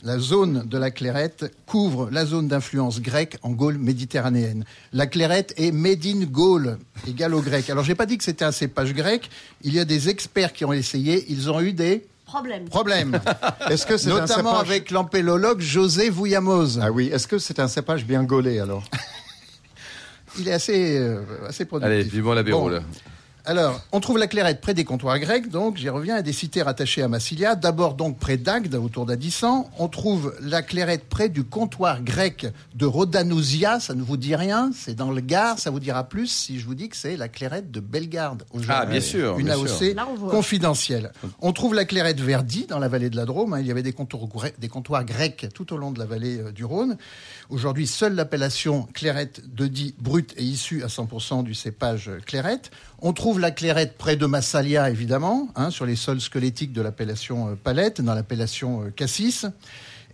La 0.05 0.19
zone 0.19 0.63
de 0.67 0.77
la 0.77 0.91
clairette 0.91 1.49
couvre 1.65 2.09
la 2.11 2.25
zone 2.25 2.49
d'influence 2.49 2.99
grecque 2.99 3.37
en 3.41 3.51
Gaule 3.51 3.77
méditerranéenne. 3.77 4.65
La 4.91 5.07
clairette 5.07 5.53
est 5.55 5.71
made 5.71 6.05
in 6.05 6.25
Gaule 6.25 6.77
et 7.07 7.13
gallo-grec. 7.13 7.69
Alors, 7.69 7.85
j'ai 7.85 7.95
pas 7.95 8.05
dit 8.05 8.17
que 8.17 8.25
c'était 8.25 8.43
un 8.43 8.51
cépage 8.51 8.93
grec. 8.93 9.29
Il 9.61 9.73
y 9.73 9.79
a 9.79 9.85
des 9.85 10.09
experts 10.09 10.51
qui 10.51 10.65
ont 10.65 10.73
essayé. 10.73 11.23
Ils 11.29 11.49
ont 11.49 11.61
eu 11.61 11.71
des 11.71 12.05
Problème. 12.25 12.65
problèmes. 12.65 13.17
Est-ce 13.69 13.85
que 13.85 13.95
c'est 13.95 14.11
un 14.11 14.19
Notamment 14.19 14.51
cépage 14.55 14.69
avec 14.69 14.91
l'empélologue 14.91 15.61
José 15.61 16.09
Vouillamoz. 16.09 16.79
Ah 16.81 16.91
oui, 16.91 17.09
est-ce 17.13 17.27
que 17.27 17.37
c'est 17.37 17.59
un 17.59 17.67
cépage 17.69 18.05
bien 18.05 18.23
gaulé 18.23 18.59
alors? 18.59 18.83
Il 20.39 20.47
est 20.49 20.53
assez, 20.53 20.97
euh, 20.97 21.21
assez 21.47 21.63
productif. 21.63 21.93
Allez, 21.93 22.03
vivement 22.03 22.33
l'apéro 22.33 22.69
Bon. 22.69 22.81
Alors, 23.45 23.81
on 23.91 23.99
trouve 23.99 24.17
la 24.19 24.27
clairette 24.27 24.61
près 24.61 24.73
des 24.73 24.85
comptoirs 24.85 25.19
grecs, 25.19 25.49
donc 25.49 25.75
j'y 25.75 25.89
reviens, 25.89 26.15
à 26.15 26.21
des 26.21 26.31
cités 26.31 26.61
rattachées 26.61 27.01
à 27.01 27.09
Massilia. 27.09 27.55
D'abord 27.55 27.95
donc 27.95 28.17
près 28.17 28.37
d'Agde, 28.37 28.73
autour 28.75 29.05
d'Adissan. 29.05 29.69
On 29.79 29.89
trouve 29.89 30.33
la 30.39 30.61
clairette 30.61 31.09
près 31.09 31.27
du 31.27 31.43
comptoir 31.43 32.01
grec 32.03 32.47
de 32.73 32.85
Rhodanousia, 32.85 33.81
ça 33.81 33.95
ne 33.95 34.01
vous 34.01 34.15
dit 34.15 34.37
rien, 34.37 34.71
c'est 34.73 34.95
dans 34.95 35.11
le 35.11 35.19
Gard, 35.19 35.59
ça 35.59 35.71
vous 35.71 35.81
dira 35.81 36.05
plus 36.05 36.27
si 36.27 36.57
je 36.57 36.65
vous 36.65 36.73
dis 36.73 36.87
que 36.87 36.95
c'est 36.95 37.17
la 37.17 37.27
clairette 37.27 37.69
de 37.69 37.81
Bellegarde. 37.81 38.43
aujourd'hui. 38.51 38.71
Ah, 38.73 38.85
bien 38.85 39.01
sûr, 39.01 39.37
Une 39.37 39.47
bien 39.47 39.55
AOC 39.55 39.67
sûr. 39.67 39.95
Confidentielle. 40.29 41.11
On 41.41 41.51
trouve 41.51 41.73
la 41.73 41.83
clairette 41.83 42.21
Verdi 42.21 42.65
dans 42.65 42.79
la 42.79 42.87
vallée 42.87 43.09
de 43.09 43.17
la 43.17 43.25
Drôme. 43.25 43.53
hein. 43.53 43.59
Il 43.59 43.67
y 43.67 43.71
avait 43.71 43.83
des 43.83 43.91
comptoirs, 43.91 44.23
gre- 44.23 44.57
des 44.57 44.69
comptoirs 44.69 45.03
grecs 45.03 45.47
tout 45.53 45.73
au 45.73 45.77
long 45.77 45.91
de 45.91 45.99
la 45.99 46.05
vallée 46.05 46.39
euh, 46.39 46.51
du 46.53 46.63
Rhône. 46.63 46.95
Aujourd'hui, 47.49 47.87
seule 47.87 48.15
l'appellation 48.15 48.83
clairette 48.93 49.41
de 49.53 49.67
Die 49.67 49.95
brute 49.99 50.33
est 50.37 50.43
issue 50.43 50.81
à 50.83 50.87
100% 50.87 51.43
du 51.43 51.53
cépage 51.53 52.07
euh, 52.07 52.19
clairette. 52.25 52.71
On 53.01 53.11
trouve 53.11 53.32
la 53.39 53.51
clairette 53.51 53.97
près 53.97 54.15
de 54.15 54.25
Massalia, 54.25 54.89
évidemment, 54.89 55.49
hein, 55.55 55.69
sur 55.69 55.85
les 55.85 55.95
sols 55.95 56.21
squelettiques 56.21 56.73
de 56.73 56.81
l'appellation 56.81 57.49
euh, 57.49 57.55
Palette, 57.55 58.01
dans 58.01 58.13
l'appellation 58.13 58.83
euh, 58.83 58.89
Cassis. 58.89 59.45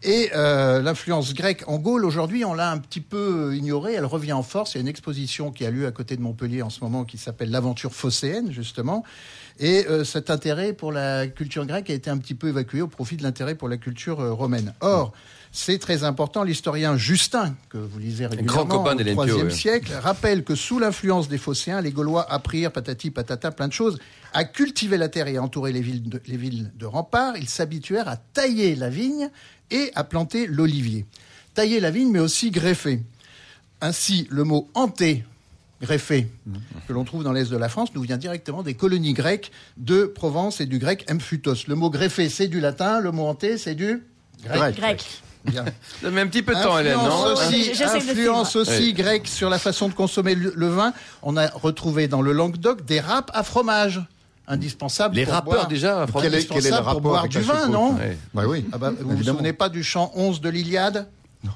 Et 0.02 0.30
euh, 0.34 0.82
l'influence 0.82 1.34
grecque 1.34 1.64
en 1.68 1.78
Gaule, 1.78 2.06
aujourd'hui, 2.06 2.46
on 2.46 2.54
l'a 2.54 2.72
un 2.72 2.78
petit 2.78 3.02
peu 3.02 3.56
ignorée. 3.56 3.94
Elle 3.94 4.06
revient 4.06 4.34
en 4.34 4.44
force. 4.44 4.74
Il 4.74 4.78
y 4.78 4.80
a 4.80 4.82
une 4.82 4.88
exposition 4.88 5.52
qui 5.52 5.66
a 5.66 5.72
lieu 5.72 5.88
à 5.88 5.92
côté 5.92 6.16
de 6.16 6.22
Montpellier 6.22 6.62
en 6.62 6.70
ce 6.70 6.82
moment 6.82 7.04
qui 7.04 7.18
s'appelle 7.18 7.52
l'aventure 7.52 7.94
phocéenne, 7.94 8.52
justement. 8.52 9.04
Et 9.60 9.86
cet 10.06 10.30
intérêt 10.30 10.72
pour 10.72 10.94
la 10.94 11.28
culture 11.28 11.66
grecque 11.66 11.90
a 11.90 11.94
été 11.94 12.10
un 12.10 12.18
petit 12.18 12.34
peu 12.34 12.48
évacué 12.48 12.82
au 12.82 12.88
profit 12.88 13.18
de 13.18 13.24
l'intérêt 13.24 13.56
pour 13.56 13.68
la 13.68 13.76
culture 13.76 14.20
romaine. 14.38 14.74
Or, 14.80 15.12
c'est 15.52 15.80
très 15.80 16.04
important. 16.04 16.44
L'historien 16.44 16.96
Justin, 16.96 17.56
que 17.70 17.78
vous 17.78 18.00
lisez 18.00 18.28
régulièrement, 18.28 18.84
copain 18.84 18.96
au 18.96 19.26
IIIe 19.26 19.44
ouais. 19.44 19.50
siècle, 19.50 19.92
rappelle 20.02 20.44
que 20.44 20.56
sous 20.56 20.80
l'influence 20.80 21.28
des 21.28 21.38
Phocéens, 21.38 21.82
les 21.82 21.92
Gaulois 21.92 22.32
apprirent 22.32 22.72
patati 22.72 23.10
patata 23.10 23.52
plein 23.52 23.68
de 23.68 23.74
choses, 23.74 23.98
à 24.34 24.44
cultiver 24.44 24.98
la 24.98 25.10
terre 25.10 25.28
et 25.28 25.38
à 25.38 25.44
entourer 25.44 25.72
les 25.72 25.82
villes 25.82 26.08
de, 26.08 26.22
les 26.28 26.38
villes 26.38 26.72
de 26.76 26.86
remparts. 26.86 27.36
Ils 27.38 27.50
s'habituèrent 27.50 28.08
à 28.08 28.18
tailler 28.18 28.76
la 28.76 28.90
vigne 28.90 29.30
et 29.72 29.92
à 29.96 30.04
planter 30.04 30.46
l'olivier. 30.46 31.06
Tailler 31.56 31.80
la 31.80 31.90
vigne, 31.90 32.12
mais 32.12 32.20
aussi 32.20 32.52
greffer. 32.52 33.02
Ainsi, 33.82 34.28
le 34.30 34.44
mot 34.44 34.70
hanté, 34.76 35.24
greffé, 35.82 36.28
que 36.88 36.94
l'on 36.94 37.06
trouve 37.06 37.24
dans 37.24 37.32
l'est 37.32 37.50
de 37.50 37.58
la 37.58 37.70
France, 37.70 37.90
nous 37.96 38.02
vient 38.02 38.18
directement 38.18 38.62
des 38.62 38.76
colonies 38.76 39.14
grecques 39.14 39.52
de 39.78 40.04
Provence 40.04 40.62
et 40.62 40.66
du 40.66 40.78
grec 40.78 41.06
emphutos. 41.10 41.68
Le 41.68 41.76
mot 41.76 41.90
greffé, 41.90 42.30
c'est 42.30 42.48
du 42.48 42.60
latin, 42.60 43.00
le 43.00 43.12
mot 43.12 43.26
hanté, 43.26 43.58
c'est 43.58 43.76
du 43.76 44.04
grec. 44.44 44.76
Grec. 44.76 45.22
Bien. 45.46 45.66
Ça 46.02 46.10
met 46.12 46.22
un 46.22 46.28
petit 46.28 46.44
peu 46.44 46.54
de 46.54 46.62
temps, 46.62 46.78
Hélène, 46.78 46.98
Influence 46.98 47.26
non 47.26 47.34
aussi, 47.34 47.84
influence 47.84 48.56
aussi 48.58 48.72
Oui. 48.88 48.94
grecque 48.94 49.28
sur 49.28 49.50
la 49.50 49.58
façon 49.58 49.88
de 49.88 49.94
consommer 49.94 50.36
le, 50.36 50.68
vin. 50.68 50.94
On 51.24 51.38
a 51.38 51.48
retrouvé 51.48 52.08
dans 52.08 52.22
le 52.22 52.34
Languedoc 52.34 52.84
des 52.86 53.00
râpes 53.00 53.32
à 53.34 53.44
fromage, 53.44 54.02
indispensables. 54.48 55.16
Les 55.16 55.24
pour 55.24 55.34
rappeurs 55.34 55.54
boire- 55.54 55.68
déjà, 55.68 56.06
Quel 56.22 56.34
est, 56.36 56.46
quel 56.48 56.58
est 56.58 56.70
le 56.70 56.76
indispensable 56.76 56.92
pour 56.92 57.02
boire 57.02 57.20
avec 57.22 57.32
du 57.32 57.40
vin, 57.42 57.68
non 57.70 57.94
Ouais. 57.96 58.18
Bah 58.34 58.44
oui. 58.48 58.66
Ah 58.74 58.78
bah, 58.78 58.90
vous 58.92 59.08
vous 59.08 59.14
Évidemment. 59.14 59.38
souvenez 59.38 59.54
pas 59.54 59.70
du 59.70 59.84
chant 59.84 60.12
11 60.16 60.42
de 60.42 60.50
l'Iliade 60.50 61.08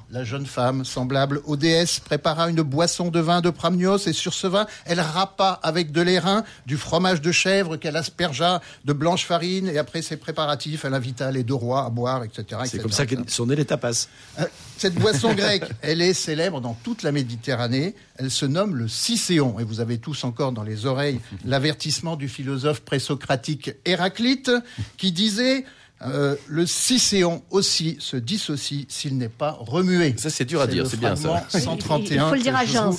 La 0.10 0.24
jeune 0.24 0.46
femme, 0.46 0.86
semblable 0.86 1.42
aux 1.46 1.58
déesses, 1.58 2.00
prépara 2.00 2.50
une 2.50 2.62
boisson 2.62 3.10
de 3.10 3.20
vin 3.20 3.42
de 3.42 3.50
Pramnios 3.50 3.98
et 4.08 4.14
sur 4.14 4.34
ce 4.34 4.48
vin, 4.48 4.66
elle 4.86 5.02
râpa 5.02 5.60
avec 5.62 5.92
de 5.92 6.02
l'airain, 6.02 6.44
du 6.66 6.78
fromage 6.78 7.20
de 7.20 7.32
chèvre 7.34 7.76
qu'elle 7.76 7.98
aspergea 7.98 8.62
de 8.86 8.94
blanche 8.94 9.26
farine 9.26 9.68
et 9.68 9.78
après 9.78 10.02
ses 10.02 10.16
préparatifs, 10.16 10.86
elle 10.86 10.94
invita 10.94 11.32
les 11.32 11.44
deux 11.44 11.54
rois 11.54 11.86
à 11.86 11.90
boire, 11.90 12.24
etc. 12.24 12.62
C'est 12.66 12.82
comme 12.82 12.92
ça 12.92 13.06
que 13.06 13.16
sont 13.28 13.48
nés 13.48 13.58
les 13.58 13.66
tapas. 13.66 14.08
Euh, 14.40 14.46
Cette 14.78 14.96
boisson 14.96 15.34
grecque, 15.34 15.66
elle 15.82 16.02
est 16.02 16.14
célèbre 16.14 16.62
dans 16.62 16.76
toute 16.76 17.04
la 17.04 17.12
Méditerranée. 17.12 17.96
Elle 18.16 18.32
se 18.32 18.46
nomme 18.46 18.76
le 18.76 18.88
Cicéon. 18.88 19.60
Et 19.60 19.64
vous 19.66 19.82
avez 19.82 19.98
tous 19.98 20.24
encore 20.24 20.54
dans 20.54 20.64
les 20.64 20.86
oreilles 20.86 21.20
l'avertissement 21.44 22.16
du 22.16 22.30
philosophe 22.30 22.82
présocratique 22.82 23.72
Héraclite 23.84 24.52
qui 24.98 25.12
disait 25.12 25.66
euh, 26.08 26.36
le 26.48 26.66
Cicéon 26.66 27.42
aussi 27.50 27.98
se 28.00 28.18
dissocie 28.18 28.86
s'il 28.90 29.18
n'est 29.18 29.30
pas 29.30 29.52
remué. 29.60 30.16
Ça, 30.18 30.30
c'est 30.30 30.46
dur 30.46 30.62
à 30.62 30.68
dire, 30.68 30.86
c'est 30.88 31.00
bien, 31.00 31.16
ça. 31.16 31.46
fragment 31.50 31.72
131. 31.78 32.26
Il 32.26 32.30
faut 32.30 32.36
le 32.36 32.42
dire 32.42 32.56
à 32.56 32.66
je 32.66 32.72
Jean. 32.74 32.92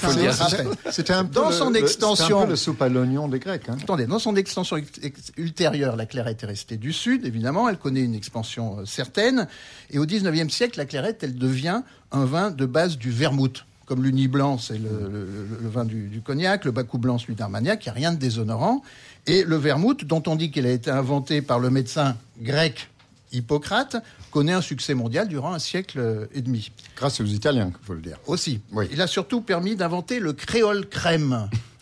C'était 0.91 1.13
un 1.13 1.25
peu 1.25 1.35
Dans 1.35 1.49
le- 1.51 1.55
son 1.55 1.71
le- 1.71 1.79
extension- 1.79 2.41
un 2.41 2.45
peu 2.45 2.51
le 2.51 2.57
soupe 2.57 2.81
à 2.83 2.89
l'oignon 2.89 3.29
des 3.29 3.39
Grecs. 3.39 3.69
Hein. 3.69 3.77
Attendez, 3.83 4.07
dans 4.07 4.19
son 4.19 4.37
extension 4.37 4.77
ex- 4.77 4.91
ex- 5.03 5.33
ultérieure, 5.37 5.97
la 5.97 6.07
clairette 6.07 6.43
est 6.43 6.47
restée 6.47 6.77
du 6.77 6.93
sud, 6.93 7.25
évidemment. 7.27 7.69
Elle 7.69 7.79
connaît 7.79 8.03
une 8.03 8.15
expansion 8.15 8.79
euh, 8.81 8.85
certaine. 8.85 9.49
Et 9.91 9.99
au 9.99 10.07
19e 10.07 10.51
siècle, 10.51 10.79
la 10.79 10.87
clairette, 10.87 11.23
elle 11.23 11.37
devient 11.37 11.83
un 12.13 12.25
vin 12.25 12.51
de 12.51 12.67
base 12.67 12.97
du 12.99 13.11
vermouth. 13.11 13.65
Comme 13.87 14.03
l'uni 14.03 14.29
blanc, 14.29 14.57
c'est 14.57 14.79
le, 14.79 14.89
le- 14.89 15.09
le- 15.27 15.59
le 15.63 15.69
vin 15.69 15.85
du, 15.85 16.09
du 16.09 16.23
cognac, 16.23 16.65
le 16.65 16.71
bacou 16.71 16.97
blanc, 16.97 17.19
celui 17.19 17.35
d'Armagnac, 17.35 17.85
il 17.85 17.89
n'y 17.89 17.91
a 17.91 17.95
rien 17.95 18.13
de 18.13 18.19
déshonorant. 18.19 18.83
Et 19.27 19.43
le 19.45 19.57
vermouth, 19.57 20.05
dont 20.07 20.23
on 20.27 20.37
dit 20.37 20.51
qu'il 20.51 20.65
a 20.67 20.71
été 20.71 20.91
inventé 20.91 21.43
par 21.43 21.59
le 21.59 21.69
médecin 21.71 22.17
grec 22.41 22.89
Hippocrate, 23.35 23.97
connaît 24.31 24.53
un 24.53 24.61
succès 24.61 24.95
mondial 24.95 25.29
durant 25.29 25.53
un 25.53 25.59
siècle 25.59 26.29
et 26.33 26.41
demi. 26.43 26.71
Grâce 26.97 27.21
aux 27.21 27.25
Italiens, 27.25 27.73
il 27.81 27.87
faut 27.87 27.95
le 27.95 28.01
dire. 28.01 28.19
Aussi. 28.27 28.61
Oui. 28.73 28.87
Il 28.93 29.01
a 29.01 29.07
surtout 29.07 29.41
permis 29.41 29.77
d'inventer 29.77 30.21
le 30.21 30.33
créole 30.33 30.89
crème. 30.89 31.49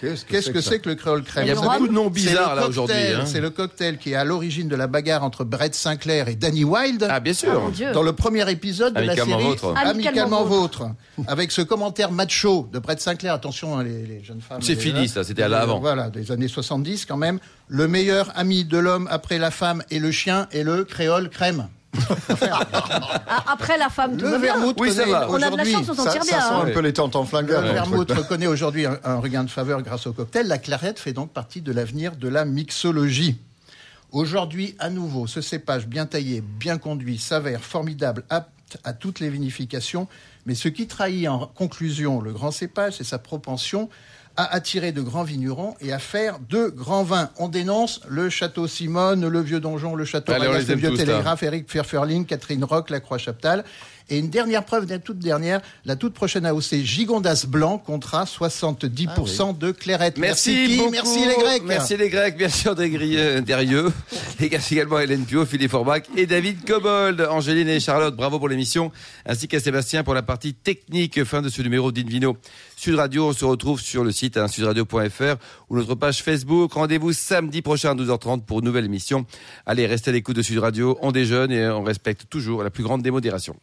Qu'est-ce 0.00 0.50
que 0.50 0.60
c'est 0.60 0.78
que 0.78 0.88
le 0.88 0.94
créole 0.94 1.22
crème 1.22 1.44
Il 1.44 1.48
y 1.48 1.52
a 1.52 1.54
beaucoup 1.54 1.88
de 1.88 1.92
noms 1.92 2.04
c'est 2.04 2.10
bizarres, 2.10 2.54
là, 2.54 2.66
aujourd'hui, 2.66 2.96
hein. 2.96 3.24
C'est 3.26 3.40
le 3.40 3.50
cocktail 3.50 3.98
qui 3.98 4.12
est 4.12 4.14
à 4.14 4.24
l'origine 4.24 4.68
de 4.68 4.76
la 4.76 4.86
bagarre 4.86 5.22
entre 5.24 5.44
Brett 5.44 5.74
Sinclair 5.74 6.28
et 6.28 6.34
Danny 6.36 6.64
Wilde. 6.64 7.06
Ah, 7.10 7.20
bien 7.20 7.34
sûr. 7.34 7.70
Dieu. 7.70 7.92
dans 7.92 8.02
le 8.02 8.12
premier 8.12 8.50
épisode 8.50 8.94
de 8.94 9.00
la 9.00 9.12
Amicalement 9.12 9.38
série 9.38 9.48
vôtre. 9.50 9.74
Amicalement, 9.76 10.44
vôtre, 10.44 10.86
avec 11.26 11.52
ce 11.52 11.62
commentaire 11.62 12.12
macho 12.12 12.68
de 12.72 12.78
Brett 12.78 13.00
Sinclair. 13.00 13.34
Attention, 13.34 13.78
hein, 13.78 13.84
les, 13.84 14.06
les 14.06 14.24
jeunes 14.24 14.40
femmes. 14.40 14.62
C'est 14.62 14.76
fini, 14.76 15.08
ça, 15.08 15.24
c'était 15.24 15.42
à 15.42 15.48
l'avant. 15.48 15.80
Voilà, 15.80 16.10
des 16.10 16.32
années 16.32 16.48
70 16.48 17.04
quand 17.06 17.16
même. 17.16 17.38
Le 17.68 17.86
meilleur 17.86 18.32
ami 18.34 18.64
de 18.64 18.78
l'homme 18.78 19.06
après 19.10 19.38
la 19.38 19.50
femme 19.50 19.82
et 19.90 19.98
le 19.98 20.10
chien 20.10 20.48
est 20.52 20.62
le 20.62 20.84
créole 20.84 21.28
crème. 21.28 21.68
Après 23.46 23.78
la 23.78 23.88
femme, 23.88 24.16
tout 24.16 24.24
Le 24.24 24.30
va 24.32 24.38
bien. 24.38 24.54
vermouth 24.54 24.76
Oui, 24.78 24.92
ça 24.92 25.02
connaît 25.02 25.12
va. 25.12 25.30
On 25.30 25.42
a 25.42 25.50
de 25.50 25.56
la 25.56 25.64
chance, 25.64 25.88
on 25.88 25.94
s'en 25.94 26.04
tire 26.10 26.24
ça 26.24 26.30
bien. 26.36 26.40
sent 26.40 26.54
hein. 26.54 26.62
un 26.66 26.70
peu 26.70 26.80
les 26.80 26.92
tentes 26.92 27.16
en 27.16 27.22
Le 27.22 27.26
flingueur. 27.26 27.62
le 27.62 27.70
vermouth 27.72 28.10
reconnaît 28.10 28.46
aujourd'hui 28.46 28.86
un, 28.86 28.98
un 29.04 29.16
regain 29.16 29.44
de 29.44 29.50
faveur 29.50 29.82
grâce 29.82 30.06
au 30.06 30.12
cocktail. 30.12 30.46
La 30.46 30.58
clarette 30.58 30.98
fait 30.98 31.12
donc 31.12 31.30
partie 31.32 31.60
de 31.60 31.72
l'avenir 31.72 32.16
de 32.16 32.28
la 32.28 32.44
mixologie. 32.44 33.38
Aujourd'hui, 34.12 34.74
à 34.78 34.90
nouveau, 34.90 35.26
ce 35.26 35.40
cépage 35.40 35.86
bien 35.86 36.06
taillé, 36.06 36.40
bien 36.42 36.78
conduit, 36.78 37.18
s'avère 37.18 37.60
formidable, 37.62 38.24
ap- 38.30 38.50
apte 38.72 38.80
à 38.84 38.92
toutes 38.92 39.20
les 39.20 39.30
vinifications. 39.30 40.06
Mais 40.46 40.54
ce 40.54 40.68
qui 40.68 40.86
trahit 40.86 41.28
en 41.28 41.46
conclusion 41.46 42.20
le 42.20 42.32
grand 42.32 42.50
cépage, 42.52 42.94
c'est 42.98 43.04
sa 43.04 43.18
propension 43.18 43.88
à 44.40 44.54
attirer 44.54 44.92
de 44.92 45.02
grands 45.02 45.22
vignerons 45.22 45.74
et 45.80 45.92
à 45.92 45.98
faire 45.98 46.38
de 46.48 46.68
grands 46.68 47.02
vins. 47.02 47.28
On 47.38 47.48
dénonce 47.48 48.00
le 48.08 48.30
château 48.30 48.66
Simone, 48.66 49.28
le 49.28 49.40
vieux 49.42 49.60
donjon, 49.60 49.94
le 49.94 50.06
château 50.06 50.32
Allez, 50.32 50.48
les 50.48 50.64
le 50.64 50.74
vieux 50.76 50.94
télégraphe, 50.94 51.42
Eric 51.42 51.70
Ferferling, 51.70 52.24
Catherine 52.24 52.64
Rock, 52.64 52.88
la 52.88 53.00
Croix-Chaptal. 53.00 53.64
Et 54.10 54.18
une 54.18 54.28
dernière 54.28 54.64
preuve, 54.64 54.88
la 54.88 54.98
toute 54.98 55.18
dernière, 55.18 55.60
la 55.84 55.94
toute 55.94 56.14
prochaine 56.14 56.44
AOC 56.44 56.82
Gigondas 56.82 57.46
Blanc, 57.46 57.78
contrat 57.78 58.24
70% 58.24 59.56
de 59.56 59.70
clairette. 59.70 60.18
Merci, 60.18 60.76
beaucoup. 60.76 60.90
merci 60.90 61.24
les 61.26 61.36
Grecs. 61.36 61.62
Merci 61.64 61.96
les 61.96 62.08
Grecs, 62.08 62.36
bien 62.36 62.48
sûr 62.48 62.74
des 62.74 62.90
Derieux. 63.40 63.92
Et 64.40 64.46
également 64.46 64.98
Hélène 64.98 65.24
Pio, 65.24 65.46
Philippe 65.46 65.70
Forbach 65.70 66.02
et 66.16 66.26
David 66.26 66.64
Cobold, 66.64 67.20
Angéline 67.30 67.68
et 67.68 67.78
Charlotte. 67.78 68.16
Bravo 68.16 68.38
pour 68.38 68.48
l'émission, 68.48 68.90
ainsi 69.26 69.46
qu'à 69.46 69.60
Sébastien 69.60 70.02
pour 70.02 70.14
la 70.14 70.22
partie 70.22 70.54
technique. 70.54 71.22
Fin 71.24 71.40
de 71.40 71.48
ce 71.48 71.62
numéro 71.62 71.92
d'Invino. 71.92 72.36
Sud 72.76 72.96
Radio, 72.96 73.28
on 73.28 73.32
se 73.32 73.44
retrouve 73.44 73.80
sur 73.80 74.02
le 74.02 74.10
site 74.10 74.36
hein, 74.38 74.48
sudradio.fr 74.48 75.36
ou 75.68 75.76
notre 75.76 75.94
page 75.94 76.22
Facebook. 76.22 76.72
Rendez-vous 76.72 77.12
samedi 77.12 77.62
prochain 77.62 77.90
à 77.90 77.94
12h30 77.94 78.42
pour 78.42 78.58
une 78.58 78.64
nouvelle 78.64 78.86
émission. 78.86 79.24
Allez, 79.66 79.86
restez 79.86 80.10
à 80.10 80.12
l'écoute 80.14 80.34
de 80.34 80.42
Sud 80.42 80.58
Radio. 80.58 80.98
On 81.00 81.12
déjeune 81.12 81.52
et 81.52 81.68
on 81.68 81.84
respecte 81.84 82.28
toujours 82.28 82.64
la 82.64 82.70
plus 82.70 82.82
grande 82.82 83.02
démodération. 83.02 83.54